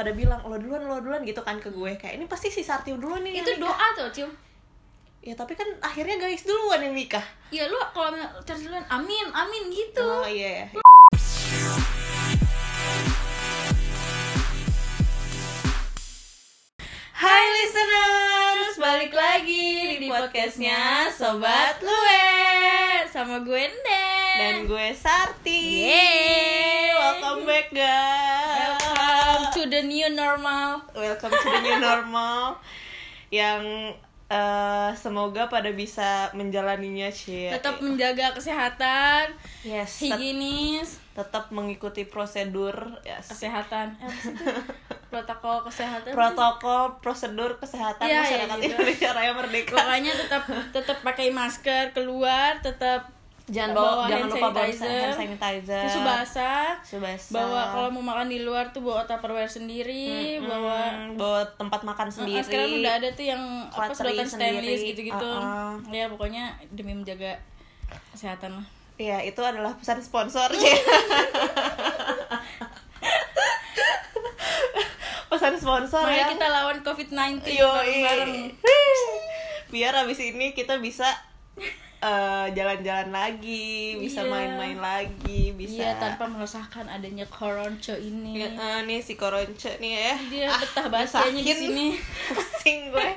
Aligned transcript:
pada 0.00 0.16
bilang 0.16 0.40
lo 0.48 0.56
duluan 0.56 0.88
lo 0.88 0.96
duluan 0.96 1.20
gitu 1.28 1.44
kan 1.44 1.60
ke 1.60 1.68
gue. 1.68 1.92
Kayak 2.00 2.16
ini 2.16 2.24
pasti 2.24 2.48
si 2.48 2.64
Sarti 2.64 2.96
duluan 2.96 3.20
nih 3.20 3.44
itu 3.44 3.52
nikah." 3.52 3.68
doa 3.68 3.86
tuh 3.92 4.08
cium 4.08 4.32
ya 5.20 5.36
tapi 5.36 5.52
kan 5.52 5.68
akhirnya 5.84 6.16
guys 6.16 6.48
duluan 6.48 6.80
yang 6.80 6.96
nikah. 6.96 7.20
Iya 7.52 7.68
lu 7.68 7.76
kalau 7.92 8.16
cari 8.40 8.64
duluan 8.64 8.80
amin 8.88 9.28
amin 9.28 9.68
gitu. 9.68 10.00
Oh 10.00 10.24
iya 10.24 10.64
ya 10.64 10.66
Hai 17.20 17.44
listeners, 17.52 18.80
balik 18.80 19.12
lagi 19.12 20.00
di 20.00 20.08
podcastnya 20.08 21.12
Sobat 21.12 21.84
Lue 21.84 23.04
sama 23.12 23.44
gue 23.44 23.68
Nden 23.68 24.09
Dan 24.38 24.70
gue 24.70 24.86
Sarti. 24.94 25.90
Yeay. 25.90 26.94
Welcome 26.94 27.42
back 27.48 27.68
guys. 27.74 28.78
Welcome 28.78 29.44
to 29.56 29.62
the 29.66 29.82
new 29.82 30.08
normal. 30.14 30.84
Welcome 30.94 31.32
to 31.34 31.46
the 31.50 31.60
new 31.64 31.78
normal. 31.82 32.58
Yang 33.34 33.94
eh, 34.30 34.90
semoga 34.94 35.50
pada 35.50 35.74
bisa 35.74 36.30
menjalaninya 36.38 37.10
Cie 37.10 37.50
tetap 37.50 37.82
menjaga 37.82 38.30
kesehatan 38.30 39.34
Yes, 39.66 39.98
higienis. 39.98 41.02
tetap 41.18 41.50
mengikuti 41.50 42.06
prosedur 42.06 43.02
yes. 43.02 43.34
kesehatan. 43.34 43.98
Eh, 43.98 44.14
sih 44.14 44.34
protokol 45.10 45.66
kesehatan. 45.66 46.14
Protokol 46.14 47.02
prosedur 47.02 47.58
kesehatan 47.58 48.06
iya, 48.06 48.22
masyarakat 48.22 48.56
gitu. 48.62 48.78
Indonesia 48.78 49.10
Raya 49.10 49.32
Merdeka. 49.34 49.74
Pokoknya 49.74 50.12
tetap 50.14 50.42
tetap 50.70 50.98
pakai 51.02 51.34
masker 51.34 51.90
keluar 51.90 52.62
tetap 52.62 53.19
jangan 53.50 53.74
bawa, 53.74 53.82
bawa 53.82 54.04
jangan 54.06 54.22
hand 54.22 54.30
lupa 54.32 54.48
bawa 54.48 54.62
sanitizer, 54.64 55.02
hand 55.02 55.14
sanitizer 55.16 55.82
tisu 55.82 56.00
basah 56.00 56.68
tisu 56.80 56.98
basah. 56.98 57.32
bawa 57.32 57.62
kalau 57.68 57.88
mau 57.90 58.04
makan 58.04 58.26
di 58.26 58.38
luar 58.40 58.70
tuh 58.70 58.80
bawa 58.80 59.02
tupperware 59.04 59.50
sendiri 59.50 60.38
Mm, 60.38 60.46
bawa 60.46 60.78
bawa 61.14 61.40
tempat 61.54 61.80
makan 61.82 62.08
sendiri 62.08 62.40
sekarang 62.40 62.78
udah 62.78 62.92
ada 62.96 63.08
tuh 63.10 63.26
yang 63.26 63.42
apa 63.66 63.90
sedotan 63.90 64.24
stainless 64.24 64.82
gitu-gitu 64.84 65.28
Uh-uh. 65.28 65.82
ya 65.88 66.06
pokoknya 66.06 66.44
demi 66.70 66.94
menjaga 66.94 67.36
kesehatan 68.10 68.54
lah 68.54 68.66
Iya, 68.94 69.24
itu 69.24 69.40
adalah 69.40 69.72
pesan 69.74 69.96
sponsor. 69.98 70.52
pesan 75.30 75.54
sponsor 75.56 76.02
mari 76.02 76.20
ya. 76.20 76.28
kita 76.28 76.46
lawan 76.46 76.82
covid 76.82 77.08
19 77.08 77.46
Yoi. 77.46 77.64
bareng-bareng 77.64 78.34
Biar 79.70 79.94
abis 79.96 80.18
ini 80.20 80.50
kita 80.50 80.76
bisa 80.76 81.06
eh, 82.00 82.46
jalan-jalan 82.50 83.08
lagi, 83.08 83.68
bisa 83.96 84.20
Iya. 84.20 84.30
main-main 84.30 84.76
lagi, 84.76 85.52
bisa. 85.52 85.78
iya 85.78 85.92
tanpa 85.94 86.24
merasakan 86.24 86.86
adanya 86.86 87.26
koronco 87.26 87.92
ini 87.92 88.38
Ya, 88.38 88.48
eh, 88.50 88.78
nih 88.82 88.98
si 88.98 89.14
Koronce 89.14 89.76
nih 89.76 89.92
ya. 89.94 90.14
dia 90.26 90.46
Ah, 90.46 90.56
betah 90.58 90.86
banget 90.86 91.12
kayaknya 91.12 91.42
di 91.42 91.52
sini 91.54 91.86
Pusing 92.32 92.80
gue. 92.88 93.08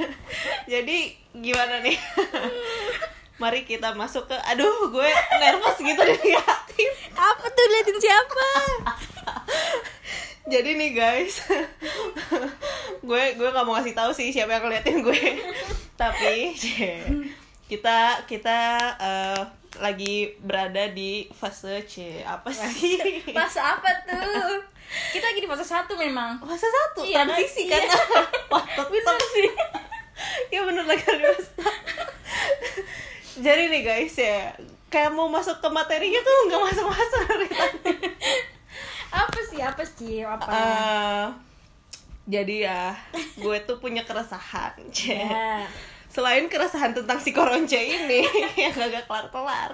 Jadi 0.72 0.98
gimana 1.34 1.80
nih? 1.80 1.98
Mari 3.42 3.64
kita 3.64 3.90
masuk 3.92 4.24
ke 4.24 4.36
aduh 4.40 4.70
gue 4.88 5.10
nervous 5.34 5.74
gitu 5.76 5.98
diliatin. 5.98 6.90
apa 7.12 7.44
tuh 7.44 7.64
liatin 7.68 7.98
siapa 7.98 8.50
Jadi 10.44 10.74
nih 10.74 10.90
guys, 10.92 11.42
gue 13.00 13.22
gue 13.32 13.48
nggak 13.48 13.62
mau 13.62 13.74
ngasih 13.74 13.94
tahu 13.94 14.10
sih 14.10 14.28
siapa 14.28 14.52
yang 14.52 14.62
ngeliatin 14.62 15.00
gue. 15.00 15.22
Tapi 15.94 16.54
kita 17.72 18.28
kita 18.28 18.58
eh, 19.00 19.40
lagi 19.80 20.36
berada 20.44 20.92
di 20.92 21.24
fase 21.32 21.88
C. 21.88 22.20
Apa 22.20 22.52
sih? 22.52 23.00
fase 23.36 23.56
apa 23.56 23.88
tuh? 24.04 24.60
Kita 25.16 25.32
lagi 25.32 25.40
di 25.40 25.48
fase 25.48 25.64
satu 25.64 25.96
memang. 25.96 26.36
Fase 26.44 26.68
satu? 26.68 27.00
Iya, 27.00 27.24
transisi 27.24 27.72
iya. 27.72 27.80
kan? 27.80 27.88
Wah 28.52 28.64
tetep. 28.68 29.16
Sih. 29.32 29.48
Ya 30.52 30.60
bener 30.68 30.84
lagi 30.84 31.00
di 31.00 31.24
fase 31.24 31.52
Jadi 33.40 33.72
nih 33.72 33.80
guys 33.80 34.16
ya, 34.20 34.52
kayak 34.92 35.16
mau 35.16 35.24
masuk 35.32 35.56
ke 35.64 35.68
materinya 35.72 36.20
tuh 36.20 36.34
nggak 36.52 36.62
masuk 36.68 36.86
masuk 36.92 37.20
dari 37.24 37.48
tadi. 37.48 37.92
apa 39.24 39.38
sih? 39.48 39.60
Apa 39.64 39.82
sih? 39.88 40.20
Apa 40.20 40.44
Eh, 40.52 41.26
jadi 42.28 42.68
ya, 42.68 42.92
gue 43.40 43.56
tuh 43.64 43.80
punya 43.80 44.04
keresahan, 44.04 44.76
Ce. 44.92 45.16
Ya. 46.12 46.14
Selain 46.14 46.44
keresahan 46.46 46.92
tentang 46.92 47.16
si 47.16 47.32
koronce 47.32 47.72
ini 47.74 48.20
yang 48.60 48.76
gak 48.76 49.08
kelar-kelar, 49.08 49.72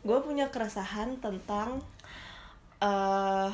gue 0.00 0.18
punya 0.20 0.52
keresahan 0.52 1.16
tentang 1.18 1.80
eh 2.78 3.48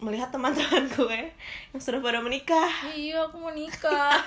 melihat 0.00 0.30
teman-teman 0.30 0.86
gue 0.88 1.20
yang 1.68 1.80
sudah 1.82 1.98
pada 1.98 2.22
menikah. 2.22 2.70
iya 2.88 3.20
aku 3.20 3.36
mau 3.36 3.50
nikah 3.50 4.14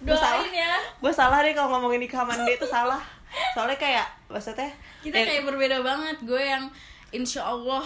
Gue 0.00 0.14
salah, 0.14 0.44
ya 0.46 0.76
gue 0.94 1.10
salah 1.10 1.40
deh 1.40 1.52
kalau 1.52 1.74
ngomongin 1.74 2.00
nikah 2.00 2.22
mandi 2.22 2.54
itu 2.54 2.64
salah. 2.64 3.00
Soalnya 3.50 3.76
kayak 3.76 4.06
maksudnya 4.26 4.70
kita 5.00 5.16
eh, 5.16 5.26
kayak 5.26 5.44
berbeda 5.44 5.80
banget 5.80 6.16
gue 6.20 6.38
yang 6.38 6.64
insya 7.10 7.42
Allah 7.42 7.82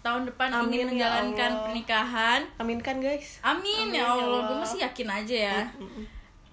tahun 0.00 0.28
depan 0.28 0.52
Amin, 0.52 0.68
ingin 0.70 0.80
ya 0.80 0.88
menjalankan 1.08 1.50
Allah. 1.50 1.64
pernikahan 1.64 2.40
aminkan 2.56 2.96
guys. 3.00 3.40
amin, 3.40 3.88
Amin, 3.88 3.96
ya 3.96 4.00
ya 4.00 4.06
Allah 4.06 4.22
Allah. 4.22 4.40
gue 4.46 4.56
masih 4.60 4.78
yakin 4.80 5.08
aja 5.10 5.36
ya 5.50 5.58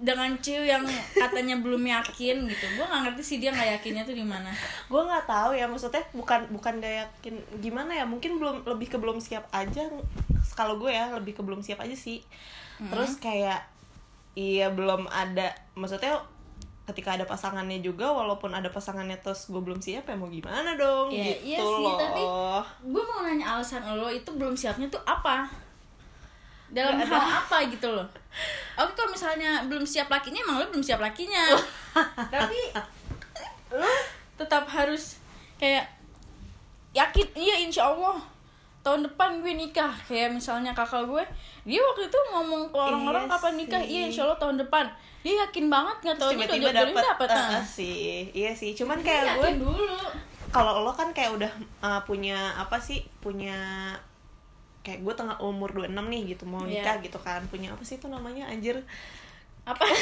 dengan 0.02 0.34
ciu 0.42 0.66
yang 0.66 0.82
katanya 1.14 1.62
belum 1.62 1.86
yakin 1.86 2.50
gitu. 2.50 2.66
Gue 2.74 2.86
nggak 2.90 3.02
ngerti 3.06 3.22
sih 3.22 3.38
dia 3.38 3.54
nggak 3.54 3.78
yakinnya 3.78 4.04
tuh 4.04 4.18
di 4.18 4.26
mana. 4.26 4.50
Gue 4.90 5.02
nggak 5.06 5.30
tahu 5.30 5.54
ya 5.54 5.70
maksudnya 5.70 6.02
bukan 6.18 6.50
bukan 6.50 6.82
gak 6.82 6.96
yakin 7.06 7.38
gimana 7.62 7.94
ya 7.94 8.06
mungkin 8.10 8.42
belum 8.42 8.66
lebih 8.66 8.90
ke 8.90 8.98
belum 8.98 9.22
siap 9.22 9.46
aja. 9.54 9.86
Kalau 10.58 10.82
gue 10.82 10.90
ya 10.90 11.14
lebih 11.14 11.38
ke 11.38 11.42
belum 11.46 11.62
siap 11.62 11.80
aja 11.86 11.94
sih. 11.94 12.26
Terus 12.82 13.22
kayak 13.22 13.62
iya 14.34 14.74
belum 14.74 15.06
ada 15.06 15.54
maksudnya 15.78 16.18
ketika 16.90 17.14
ada 17.14 17.30
pasangannya 17.30 17.80
juga 17.80 18.10
walaupun 18.10 18.52
ada 18.58 18.74
pasangannya 18.74 19.22
terus 19.22 19.48
gue 19.48 19.62
belum 19.62 19.80
siap 19.80 20.10
ya 20.10 20.18
mau 20.18 20.28
gimana 20.28 20.76
dong? 20.76 21.14
Ya, 21.14 21.38
gitu 21.38 21.56
iya 21.56 21.60
sih, 21.62 21.86
loh. 21.86 21.96
tapi 21.96 22.24
gue 22.90 23.04
mau 23.06 23.22
nanya 23.22 23.46
alasan 23.56 23.86
lo 23.86 24.10
itu 24.10 24.28
belum 24.34 24.58
siapnya 24.58 24.90
tuh 24.90 25.00
apa 25.06 25.46
dalam 26.72 26.96
Nggak 26.98 27.12
hal 27.12 27.24
apa 27.44 27.58
gitu 27.68 27.88
loh. 27.92 28.08
Oke 28.80 28.92
kalau 28.96 29.12
misalnya 29.12 29.68
belum 29.68 29.84
siap 29.84 30.08
lakinya 30.08 30.40
emang 30.40 30.64
lo 30.64 30.66
belum 30.72 30.84
siap 30.84 31.04
lakinya. 31.04 31.52
Tapi 32.34 32.60
lo 33.76 33.92
tetap 34.40 34.66
harus 34.72 35.20
kayak 35.60 35.86
yakin 36.96 37.28
iya 37.36 37.56
insya 37.62 37.92
Allah. 37.92 38.24
Tahun 38.82 39.06
depan 39.06 39.44
gue 39.44 39.54
nikah. 39.54 39.94
Kayak 40.08 40.40
misalnya 40.40 40.72
kakak 40.72 41.06
gue 41.06 41.24
dia 41.62 41.78
waktu 41.78 42.10
itu 42.10 42.20
ngomong 42.34 42.74
ke 42.74 42.78
orang-orang 42.80 43.28
Iya 43.28 43.32
kapan 43.36 43.54
nikah. 43.60 43.84
Iya 43.84 44.02
insya 44.10 44.22
Allah 44.26 44.40
tahun 44.40 44.58
depan. 44.64 44.88
Dia 45.22 45.46
yakin 45.46 45.70
banget 45.70 45.98
nggak 46.02 46.18
tahu 46.18 46.30
tiba-tiba 46.34 46.72
dapat 46.74 47.30
nah. 47.30 47.62
eh, 47.62 47.66
sih. 47.68 48.32
Iya 48.32 48.56
sih. 48.56 48.74
Cuman 48.74 49.04
kayak 49.04 49.38
gue 49.38 49.50
dulu. 49.60 50.00
kalau 50.52 50.84
lo 50.84 50.92
kan 50.92 51.16
kayak 51.16 51.32
udah 51.32 51.52
uh, 51.80 52.04
punya 52.04 52.52
apa 52.60 52.76
sih 52.76 53.08
punya 53.24 53.56
kayak 54.82 55.06
gue 55.06 55.14
tengah 55.14 55.38
umur 55.40 55.70
26 55.72 55.94
nih 55.94 56.22
gitu 56.34 56.44
mau 56.50 56.66
Iya. 56.66 56.82
nikah 56.82 56.96
gitu 57.06 57.20
kan 57.22 57.42
punya 57.48 57.70
apa 57.70 57.84
sih 57.86 58.02
itu 58.02 58.10
namanya 58.10 58.50
anjir? 58.50 58.82
Apa? 59.62 59.86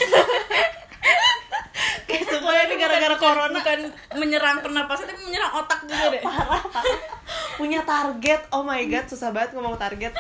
Kayak 2.10 2.26
semuanya 2.26 2.64
ini 2.66 2.76
gara-gara 2.82 3.16
corona. 3.16 3.54
bukan 3.54 3.80
menyerang 4.18 4.58
pernapasan 4.60 5.06
tapi 5.06 5.22
menyerang 5.30 5.54
otak 5.54 5.86
juga 5.86 6.10
deh. 6.10 6.24
Punya 7.56 7.84
target 7.86 8.42
oh 8.50 8.64
my 8.66 8.82
god 8.90 9.06
susah 9.06 9.30
banget 9.30 9.54
ngomong 9.54 9.78
target. 9.78 10.16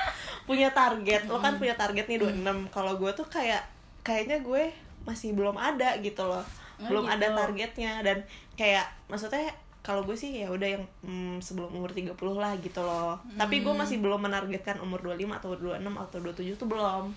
Punya 0.46 0.70
target 0.70 1.26
lo 1.26 1.42
kan 1.42 1.58
punya 1.58 1.74
target 1.74 2.06
nih 2.06 2.20
26 2.22 2.70
kalau 2.70 2.94
gue 2.96 3.12
tuh 3.12 3.26
kayak 3.26 3.64
kayaknya 4.06 4.40
gue 4.40 4.70
masih 5.04 5.34
belum 5.34 5.58
ada 5.58 5.98
gitu 6.00 6.22
loh. 6.22 6.44
Oh, 6.80 6.88
belum 6.88 7.10
gitu. 7.10 7.16
ada 7.18 7.28
targetnya. 7.34 7.94
Dan 8.06 8.18
kayak 8.54 8.86
maksudnya 9.10 9.50
kalau 9.90 10.06
gue 10.06 10.14
sih 10.14 10.46
ya 10.46 10.54
udah 10.54 10.70
yang 10.78 10.86
mm, 11.02 11.42
sebelum 11.42 11.74
umur 11.74 11.90
30 11.90 12.14
lah 12.38 12.54
gitu 12.62 12.78
loh. 12.86 13.18
Tapi 13.34 13.66
gue 13.66 13.74
masih 13.74 13.98
belum 13.98 14.22
menargetkan 14.22 14.78
umur 14.86 15.02
25 15.02 15.34
atau 15.34 15.58
26 15.58 15.82
atau 15.82 16.18
27 16.22 16.62
tuh 16.62 16.70
belum. 16.70 17.10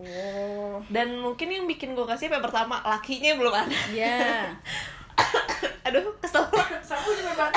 Oh. 0.00 0.80
Dan 0.88 1.20
mungkin 1.20 1.52
yang 1.52 1.68
bikin 1.68 1.92
gue 1.92 2.08
kasih 2.08 2.32
yang 2.32 2.40
pertama 2.40 2.80
lakinya 2.80 3.36
belum 3.36 3.52
ada. 3.52 3.80
Ya 3.92 4.48
aduh 5.84 6.16
kesel. 6.16 6.48
Sapu 6.80 7.12
juga 7.12 7.36
banget 7.36 7.54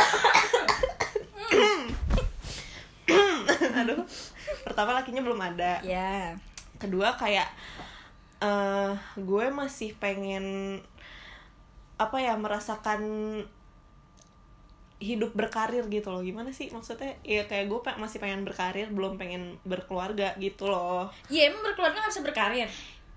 aduh 3.79 4.03
pertama 4.67 4.99
lakinya 4.99 5.23
belum 5.23 5.39
ada. 5.39 5.79
Ya 5.87 6.35
kedua 6.83 7.15
kayak 7.15 7.47
eh 8.43 8.91
gue 9.15 9.45
masih 9.55 9.95
pengen 9.95 10.79
apa 11.95 12.19
ya 12.19 12.35
merasakan 12.35 12.99
hidup 14.99 15.31
berkarir 15.31 15.87
gitu 15.87 16.11
loh. 16.11 16.19
Gimana 16.19 16.51
sih? 16.51 16.67
Maksudnya 16.69 17.15
ya 17.23 17.47
kayak 17.47 17.71
gue 17.71 17.79
pe- 17.79 17.99
masih 17.99 18.19
pengen 18.19 18.43
berkarir 18.43 18.91
belum 18.91 19.15
pengen 19.15 19.55
berkeluarga 19.63 20.35
gitu 20.37 20.67
loh. 20.67 21.07
Ya 21.31 21.47
emang 21.47 21.63
berkeluarga 21.63 22.03
bisa 22.07 22.21
berkarir? 22.21 22.67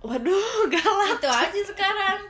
Waduh 0.03 0.67
galak. 0.75 1.19
Itu 1.19 1.31
aja 1.31 1.61
sekarang. 1.67 2.21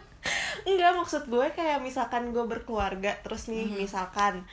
Enggak 0.64 0.94
maksud 0.96 1.26
gue 1.28 1.46
kayak 1.52 1.82
misalkan 1.82 2.31
gue 2.31 2.44
berkeluarga 2.46 3.12
terus 3.20 3.50
nih 3.50 3.66
misalkan 3.66 4.46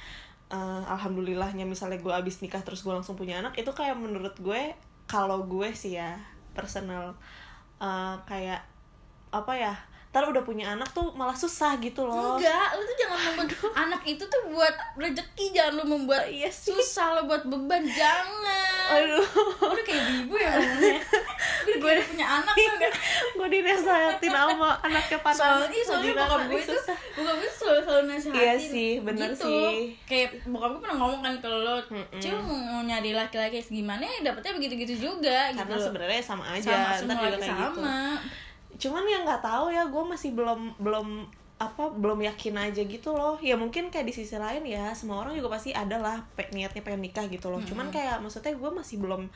eh, 0.50 0.84
alhamdulillahnya 0.90 1.64
misalnya 1.64 2.02
gue 2.02 2.10
abis 2.12 2.42
nikah 2.42 2.60
terus 2.66 2.82
gue 2.82 2.90
langsung 2.92 3.14
punya 3.14 3.38
anak 3.40 3.54
itu 3.56 3.70
kayak 3.70 3.94
menurut 3.96 4.34
gue 4.42 4.74
kalau 5.06 5.46
gue 5.46 5.70
sih 5.78 5.96
ya 6.02 6.18
personal 6.58 7.14
eh, 7.78 8.16
kayak 8.26 8.66
apa 9.30 9.54
ya 9.54 9.74
ntar 10.10 10.26
udah 10.26 10.42
punya 10.42 10.74
anak 10.74 10.90
tuh 10.90 11.14
malah 11.14 11.34
susah 11.34 11.78
gitu 11.78 12.02
loh 12.02 12.34
Enggak, 12.36 12.74
lu 12.74 12.82
tuh 12.82 12.98
jangan 12.98 13.20
membuat 13.30 13.50
anak 13.86 14.02
itu 14.04 14.24
tuh 14.24 14.42
buat 14.48 14.74
rezeki, 14.96 15.46
jangan 15.52 15.74
lu 15.76 15.84
membuat 15.88 16.26
Iya 16.26 16.50
sih. 16.50 16.74
susah 16.74 17.14
lo 17.14 17.22
buat 17.24 17.46
beban, 17.46 17.86
jangan. 17.86 18.90
aduh 18.90 19.22
Udah 19.62 19.86
kayak 19.86 20.02
ibu 20.20 20.34
ya. 20.34 20.50
Gue 21.70 21.92
udah 21.92 22.06
punya 22.08 22.26
anak 22.28 22.54
tuh 22.54 22.74
enggak. 22.74 22.94
gue 23.32 23.48
dinasehatin 23.52 24.32
sama 24.32 24.70
anaknya 24.82 25.18
panas 25.20 25.38
Soalnya, 25.38 25.70
iya, 25.70 25.84
soalnya 25.86 26.14
bokap 26.18 26.42
gue 26.44 26.58
itu 26.60 26.76
bokap 27.14 27.36
gue 27.38 27.52
selalu 27.52 27.80
selalu 27.80 28.04
nasihatin 28.10 28.34
Iya 28.36 28.56
sih, 28.58 28.92
bener 29.00 29.30
gitu. 29.32 29.46
sih. 29.46 29.74
kayak 30.04 30.30
bokap 30.44 30.70
gue 30.74 30.82
pernah 30.82 30.98
ngomong 30.98 31.22
kan 31.22 31.34
kalau 31.38 31.60
lo 31.60 31.76
cewek 32.18 32.42
mau 32.42 32.82
nyari 32.82 33.14
laki-laki 33.14 33.62
gimana 33.64 34.02
ya 34.02 34.26
dapetnya 34.26 34.58
begitu-gitu 34.58 34.94
juga 35.00 35.54
karena 35.54 35.70
gitu 35.70 35.86
sebenarnya 35.86 36.18
sama 36.20 36.44
aja 36.50 36.66
sama 36.66 36.98
semua 36.98 37.22
lagi 37.22 37.38
gitu 37.38 37.46
sama 37.46 37.98
cuman 38.80 39.04
ya 39.04 39.22
nggak 39.22 39.42
tahu 39.42 39.70
ya 39.70 39.84
gue 39.86 40.04
masih 40.06 40.32
belum 40.32 40.74
belum 40.78 41.08
apa 41.60 41.92
belum 41.92 42.24
yakin 42.24 42.56
aja 42.58 42.82
gitu 42.82 43.12
loh. 43.12 43.36
Ya 43.40 43.54
mungkin 43.54 43.92
kayak 43.92 44.08
di 44.08 44.16
sisi 44.16 44.36
lain 44.36 44.64
ya 44.64 44.90
semua 44.92 45.20
orang 45.20 45.36
juga 45.36 45.52
pasti 45.52 45.76
ada 45.76 46.00
lah 46.00 46.24
pe- 46.34 46.48
niatnya 46.50 46.80
pengen 46.80 47.04
nikah 47.04 47.28
gitu 47.28 47.48
loh. 47.48 47.60
Cuman 47.62 47.88
kayak 47.90 48.20
maksudnya 48.20 48.56
gue 48.56 48.72
masih 48.72 48.96
belum 48.98 49.28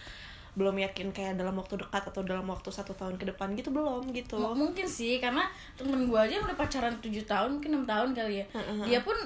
belum 0.54 0.76
yakin 0.80 1.10
kayak 1.10 1.34
dalam 1.34 1.58
waktu 1.58 1.76
dekat 1.76 2.06
atau 2.06 2.22
dalam 2.22 2.46
waktu 2.46 2.70
satu 2.70 2.94
tahun 2.94 3.18
ke 3.18 3.26
depan 3.28 3.52
gitu 3.54 3.70
belum 3.70 4.14
gitu 4.14 4.38
M- 4.38 4.54
mungkin 4.56 4.86
sih 4.86 5.18
karena 5.18 5.50
temen 5.74 6.06
gue 6.06 6.14
aja 6.16 6.38
yang 6.38 6.46
udah 6.46 6.54
pacaran 6.54 6.94
7 6.96 7.10
tahun 7.26 7.58
mungkin 7.58 7.70
enam 7.74 7.86
tahun 7.86 8.10
kali 8.14 8.34
ya. 8.40 8.46
Heeh. 8.54 8.86
dia 8.86 9.00
pun 9.02 9.18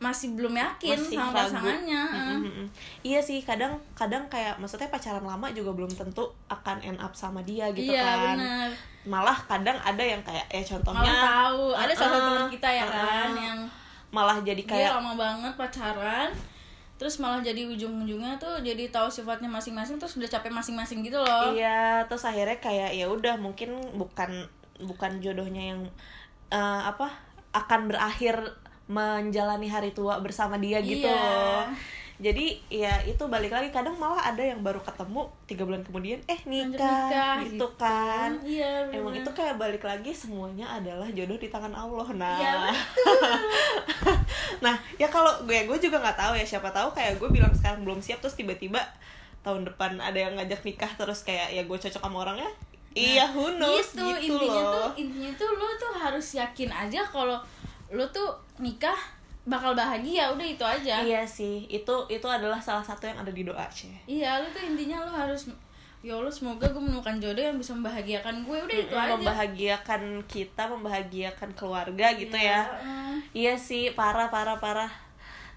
masih 0.00 0.32
belum 0.32 0.56
yakin 0.56 0.96
Masih 0.96 1.12
sama 1.12 1.28
ragu. 1.28 1.36
pasangannya 1.52 2.02
Mm-mm, 2.08 2.38
mm-mm. 2.40 2.66
Iya 3.04 3.20
sih, 3.20 3.44
kadang 3.44 3.76
kadang 3.92 4.24
kayak 4.26 4.56
maksudnya 4.56 4.88
pacaran 4.88 5.20
lama 5.20 5.52
juga 5.52 5.76
belum 5.76 5.92
tentu 5.92 6.24
akan 6.48 6.80
end 6.80 6.96
up 6.96 7.12
sama 7.12 7.44
dia 7.44 7.68
gitu 7.70 7.92
iya 7.92 8.00
kan. 8.00 8.36
benar 8.40 8.68
Malah 9.04 9.36
kadang 9.44 9.76
ada 9.76 10.00
yang 10.00 10.24
kayak 10.24 10.48
ya 10.48 10.64
contohnya 10.64 11.04
malah 11.04 11.24
tahu 11.28 11.64
ada 11.76 11.92
salah 11.92 12.12
satu 12.16 12.28
teman 12.32 12.48
kita 12.48 12.68
ya 12.70 12.84
kan 12.84 13.28
uh-uh. 13.28 13.44
yang 13.44 13.60
malah 14.08 14.36
jadi 14.40 14.58
dia 14.58 14.72
kayak 14.72 14.90
lama 14.96 15.12
banget 15.14 15.52
pacaran 15.54 16.28
terus 16.96 17.16
malah 17.16 17.40
jadi 17.40 17.64
ujung-ujungnya 17.64 18.36
tuh 18.36 18.60
jadi 18.60 18.88
tahu 18.88 19.08
sifatnya 19.08 19.48
masing-masing 19.48 19.96
terus 19.96 20.16
udah 20.16 20.28
capek 20.28 20.48
masing-masing 20.48 21.00
gitu 21.00 21.16
loh 21.16 21.52
Iya, 21.52 22.04
terus 22.08 22.24
akhirnya 22.24 22.56
kayak 22.56 22.92
ya 22.92 23.04
udah 23.04 23.36
mungkin 23.36 23.72
bukan 23.96 24.48
bukan 24.80 25.20
jodohnya 25.20 25.76
yang 25.76 25.80
eh, 26.48 26.80
apa 26.84 27.08
akan 27.52 27.88
berakhir 27.88 28.36
menjalani 28.90 29.70
hari 29.70 29.94
tua 29.94 30.18
bersama 30.18 30.58
dia 30.58 30.82
gitu 30.82 31.06
Iya. 31.06 31.70
Jadi 32.20 32.60
ya 32.68 33.00
itu 33.08 33.24
balik 33.32 33.48
lagi 33.48 33.72
kadang 33.72 33.96
malah 33.96 34.20
ada 34.20 34.44
yang 34.44 34.60
baru 34.60 34.76
ketemu 34.84 35.24
tiga 35.48 35.64
bulan 35.64 35.80
kemudian 35.80 36.20
eh 36.28 36.36
Lanjut 36.44 36.76
nikah, 36.76 37.40
gitu, 37.48 37.64
kan. 37.80 38.36
iya 38.44 38.84
Emang 38.92 39.16
itu 39.16 39.30
kayak 39.32 39.56
balik 39.56 39.80
lagi 39.80 40.12
semuanya 40.12 40.68
adalah 40.68 41.08
jodoh 41.08 41.40
di 41.40 41.48
tangan 41.48 41.72
Allah. 41.72 42.04
Nah, 42.12 42.36
Iya, 42.36 42.52
nah 44.64 44.76
ya 45.00 45.08
kalau 45.08 45.32
gue 45.48 45.64
gue 45.64 45.78
juga 45.80 45.96
nggak 45.96 46.18
tahu 46.20 46.32
ya 46.36 46.44
siapa 46.44 46.68
tahu 46.68 46.92
kayak 46.92 47.16
gue 47.16 47.28
bilang 47.32 47.56
sekarang 47.56 47.88
belum 47.88 48.04
siap 48.04 48.20
terus 48.20 48.36
tiba-tiba 48.36 48.84
tahun 49.40 49.64
depan 49.64 49.96
ada 49.96 50.20
yang 50.20 50.36
ngajak 50.36 50.60
nikah 50.68 50.92
terus 51.00 51.24
kayak 51.24 51.48
ya 51.56 51.64
gue 51.64 51.78
cocok 51.80 52.04
sama 52.04 52.20
orangnya. 52.20 52.52
iya, 52.92 53.24
who 53.32 53.48
knows 53.56 53.96
gitu, 53.96 54.02
gitu, 54.18 54.34
intinya 54.36 54.60
loh. 54.66 54.74
tuh 54.76 54.90
intinya 54.98 55.30
tuh 55.38 55.48
lo 55.56 55.72
tuh 55.78 55.94
harus 55.96 56.26
yakin 56.36 56.68
aja 56.68 57.00
kalau 57.08 57.38
lo 57.90 58.06
tuh 58.08 58.30
nikah 58.58 58.96
bakal 59.42 59.74
bahagia 59.74 60.30
udah 60.30 60.46
itu 60.46 60.62
aja 60.62 61.02
Iya 61.02 61.26
sih, 61.26 61.66
itu 61.66 61.94
itu 62.06 62.26
adalah 62.28 62.60
salah 62.60 62.84
satu 62.84 63.08
yang 63.08 63.18
ada 63.18 63.32
di 63.32 63.42
doa 63.42 63.66
sih. 63.72 63.90
iya 64.06 64.38
lo 64.38 64.46
tuh 64.52 64.62
intinya 64.62 65.02
lo 65.02 65.10
harus 65.10 65.48
ya 66.00 66.16
Allah 66.16 66.32
semoga 66.32 66.64
gue 66.64 66.80
menemukan 66.80 67.20
jodoh 67.20 67.44
yang 67.44 67.58
bisa 67.60 67.76
membahagiakan 67.76 68.46
gue 68.48 68.56
udah 68.56 68.78
itu 68.78 68.94
aja 68.96 69.12
membahagiakan 69.20 70.02
kita, 70.24 70.62
membahagiakan 70.64 71.50
keluarga 71.52 72.06
gitu 72.16 72.36
ya. 72.36 72.64
Heeh. 72.64 73.12
Iya 73.36 73.54
sih, 73.60 73.92
parah 73.92 74.32
parah 74.32 74.56
parah. 74.56 74.88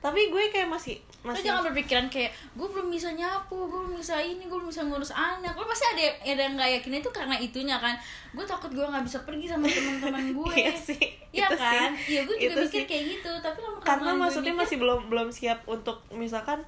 Tapi 0.03 0.27
gue 0.27 0.51
kayak 0.51 0.67
masih 0.67 0.99
lo 1.23 1.31
masih 1.31 1.47
jangan 1.47 1.63
berpikiran 1.71 2.05
kayak 2.11 2.35
gue 2.51 2.67
belum 2.67 2.91
bisa 2.91 3.15
nyapu 3.15 3.55
gue 3.71 3.79
belum 3.79 3.95
bisa 3.95 4.19
ini 4.19 4.43
gue 4.43 4.57
belum 4.59 4.67
bisa 4.67 4.83
ngurus 4.83 5.15
anak. 5.15 5.55
Lo 5.55 5.63
pasti 5.63 5.87
ada 5.95 6.03
ada 6.19 6.41
yang 6.43 6.53
nggak 6.59 6.71
yakin 6.79 6.99
itu 6.99 7.09
karena 7.15 7.35
itunya 7.39 7.79
kan. 7.79 7.95
Gue 8.35 8.43
takut 8.43 8.67
gue 8.75 8.83
nggak 8.83 9.07
bisa 9.07 9.23
pergi 9.23 9.47
sama 9.47 9.63
teman-teman 9.63 10.35
gue 10.35 10.51
Iya 10.67 10.75
sih, 10.75 10.99
Iya 11.31 11.47
kan? 11.47 11.95
Iya 11.95 12.27
gue 12.27 12.35
juga 12.35 12.67
mikir 12.67 12.83
sih. 12.83 12.85
kayak 12.85 13.03
gitu 13.07 13.31
tapi 13.39 13.59
lama 13.63 13.79
karena 13.79 14.11
maksudnya 14.19 14.51
mikir, 14.51 14.63
masih 14.67 14.77
belum 14.83 14.99
belum 15.07 15.27
siap 15.31 15.63
untuk 15.63 16.03
misalkan 16.11 16.59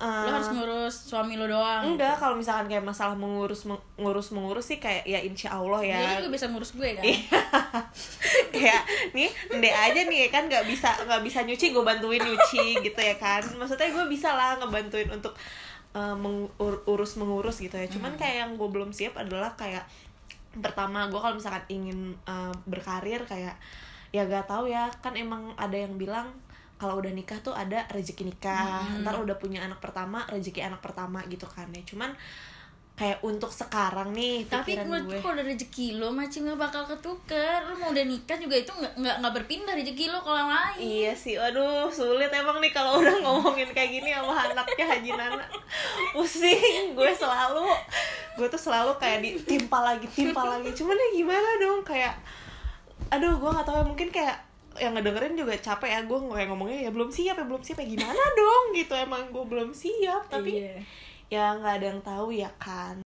eh, 0.00 0.24
lo 0.26 0.30
harus 0.32 0.50
ngurus 0.52 0.94
suami 1.08 1.36
lo 1.36 1.44
doang. 1.44 1.94
Enggak 1.94 2.16
kalau 2.16 2.34
misalkan 2.38 2.66
kayak 2.70 2.84
masalah 2.84 3.12
mengurus 3.12 3.68
mengurus 3.68 4.32
mengurus 4.32 4.66
sih 4.72 4.78
kayak 4.80 5.04
ya 5.04 5.20
insya 5.20 5.54
Allah 5.56 5.84
ya. 5.84 5.98
Dia 6.00 6.24
juga 6.24 6.32
bisa 6.32 6.46
ngurus 6.48 6.72
gue 6.72 6.96
kan? 6.96 7.04
Iya. 7.04 7.40
kayak 8.54 8.82
nih 9.12 9.28
ndek 9.58 9.74
aja 9.74 10.00
nih 10.08 10.32
kan 10.32 10.48
nggak 10.48 10.64
bisa 10.64 10.88
nggak 11.04 11.22
bisa 11.22 11.44
nyuci 11.44 11.76
gue 11.76 11.84
bantuin 11.84 12.22
nyuci 12.22 12.80
gitu 12.80 13.00
ya 13.00 13.16
kan. 13.20 13.44
Maksudnya 13.44 13.92
gue 13.92 14.04
bisa 14.08 14.32
lah 14.32 14.56
ngebantuin 14.58 15.08
untuk 15.12 15.36
uh, 15.92 16.16
mengur- 16.16 16.82
urus 16.88 17.20
mengurus 17.20 17.60
gitu 17.60 17.76
ya. 17.76 17.86
Cuman 17.86 18.16
kayak 18.16 18.48
yang 18.48 18.50
gue 18.56 18.68
belum 18.68 18.90
siap 18.90 19.20
adalah 19.20 19.52
kayak 19.54 19.84
pertama 20.52 21.08
gue 21.08 21.20
kalau 21.20 21.36
misalkan 21.36 21.64
ingin 21.72 22.12
uh, 22.28 22.52
berkarir 22.68 23.24
kayak 23.24 23.56
ya 24.12 24.24
gak 24.28 24.48
tahu 24.48 24.68
ya. 24.68 24.88
Kan 25.04 25.16
emang 25.16 25.52
ada 25.56 25.76
yang 25.76 25.96
bilang 26.00 26.32
kalau 26.82 26.98
udah 26.98 27.14
nikah 27.14 27.38
tuh 27.38 27.54
ada 27.54 27.86
rezeki 27.94 28.26
nikah. 28.26 28.82
Ntar 29.06 29.14
udah 29.22 29.38
punya 29.38 29.62
anak 29.62 29.78
pertama 29.78 30.26
rezeki 30.26 30.66
anak 30.66 30.82
pertama 30.82 31.22
gitu 31.30 31.46
kan 31.46 31.70
ya. 31.70 31.86
Cuman 31.86 32.10
kayak 32.92 33.24
untuk 33.24 33.48
sekarang 33.48 34.12
nih 34.12 34.44
tapi 34.52 34.76
menurut 34.76 35.08
gue 35.08 35.16
gue. 35.16 35.20
kalau 35.24 35.34
udah 35.40 35.46
rezeki 35.48 35.96
lo 35.96 36.12
macam 36.12 36.44
nggak 36.44 36.60
bakal 36.60 36.82
ketuker 36.84 37.64
lo 37.64 37.72
mau 37.80 37.88
udah 37.88 38.04
nikah 38.04 38.36
juga 38.36 38.52
itu 38.52 38.68
nggak 38.68 39.00
nggak 39.00 39.16
nggak 39.24 39.32
berpindah 39.32 39.74
rezeki 39.80 40.04
lo 40.12 40.20
ke 40.20 40.28
orang 40.28 40.50
lain. 40.52 40.78
Iya 40.82 41.12
sih, 41.16 41.34
aduh 41.40 41.88
sulit 41.88 42.28
emang 42.28 42.60
nih 42.60 42.68
kalau 42.74 43.00
udah 43.00 43.16
ngomongin 43.24 43.70
kayak 43.72 43.96
gini 43.96 44.12
sama 44.12 44.44
anaknya 44.44 44.84
Haji 44.84 45.10
Nana. 45.16 45.46
Pusing, 46.12 46.92
gue 46.92 47.10
selalu 47.16 47.64
Gue 48.36 48.48
tuh 48.48 48.60
selalu 48.60 48.92
kayak 49.00 49.24
ditimpa 49.24 49.78
lagi, 49.80 50.08
timpa 50.12 50.44
lagi. 50.44 50.72
Cuman 50.72 50.96
ya 50.96 51.08
gimana 51.16 51.48
dong, 51.60 51.80
kayak 51.84 52.14
Aduh, 53.12 53.36
gue 53.36 53.50
gak 53.50 53.66
tahu 53.68 53.76
ya, 53.76 53.84
mungkin 53.84 54.08
kayak 54.08 54.51
yang 54.76 54.92
ngedengerin 54.92 55.34
juga 55.34 55.52
capek 55.54 55.90
ya 55.90 56.00
gue 56.02 56.18
kayak 56.18 56.48
ngomongnya 56.48 56.78
ya 56.84 56.90
belum 56.90 57.08
siap 57.08 57.34
ya 57.34 57.44
belum 57.44 57.60
siap 57.60 57.78
ya 57.78 57.86
gimana 57.88 58.22
dong? 58.38 58.64
Gitu 58.72 58.92
emang 58.92 59.22
gue 59.28 59.44
belum 59.44 59.70
siap 59.72 60.28
tapi 60.28 60.62
Iya. 60.62 60.76
ya 61.28 61.44
nggak 61.56 61.74
ada 61.80 61.86
yang 61.88 62.00
tahu 62.00 62.28
ya 62.30 62.50
kan. 62.56 63.00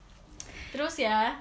Terus 0.71 0.95
ya 0.97 1.35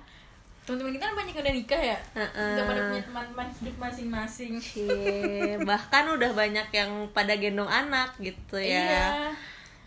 teman-teman 0.63 0.95
kita 0.95 1.05
kan 1.05 1.15
banyak 1.17 1.35
yang 1.35 1.43
udah 1.43 1.57
nikah 1.57 1.83
ya? 1.83 1.99
Udah 2.15 2.65
pada 2.65 2.81
punya 2.87 3.03
teman-teman 3.03 3.47
hidup 3.59 3.77
masing-masing. 3.79 4.53
Bahkan 5.71 6.05
udah 6.13 6.31
banyak 6.33 6.69
yang 6.71 6.91
pada 7.11 7.35
gendong 7.35 7.67
anak 7.67 8.15
gitu 8.19 8.59
ya. 8.59 8.87
Iya. 8.87 9.09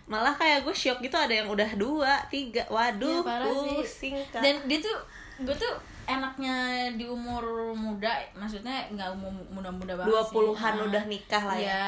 Malah 0.05 0.35
kayak 0.35 0.61
gue 0.61 0.75
shock 0.75 0.99
gitu 0.99 1.15
ada 1.15 1.31
yang 1.31 1.47
udah 1.47 1.69
dua 1.73 2.19
tiga. 2.27 2.61
Waduh 2.67 3.23
Iya, 3.23 3.81
pusing 3.81 4.15
dan 4.31 4.61
dia 4.67 4.79
tuh 4.79 4.97
gue 5.41 5.55
tuh 5.55 5.73
enaknya 6.05 6.55
di 6.93 7.05
umur 7.05 7.43
muda 7.73 8.09
maksudnya 8.33 8.85
nggak 8.89 9.09
umur 9.13 9.31
muda-muda 9.51 9.93
banget 9.95 10.09
dua 10.09 10.23
puluhan 10.25 10.73
Ah. 10.75 10.85
udah 10.85 11.03
nikah 11.05 11.43
lah 11.43 11.57
ya 11.57 11.65
Iya, 11.65 11.85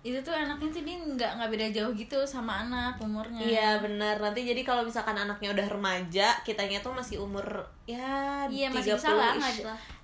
itu 0.00 0.16
tuh 0.20 0.32
anaknya 0.32 0.68
tuh 0.70 0.80
dia 0.80 0.96
nggak 0.96 1.30
nggak 1.36 1.50
beda 1.52 1.66
jauh 1.76 1.92
gitu 1.92 2.18
sama 2.24 2.64
anak 2.64 2.96
umurnya. 2.96 3.36
Iya 3.36 3.68
benar. 3.78 4.16
Nanti 4.16 4.42
jadi 4.42 4.64
kalau 4.64 4.80
misalkan 4.80 5.12
anaknya 5.12 5.52
udah 5.52 5.66
remaja 5.68 6.28
kitanya 6.40 6.80
tuh 6.80 6.90
masih 6.90 7.20
umur 7.20 7.44
ya 7.84 8.46
Iya 8.46 8.70
masih 8.70 8.94
30 8.94 8.96
bisa 8.96 9.10
lah, 9.12 9.34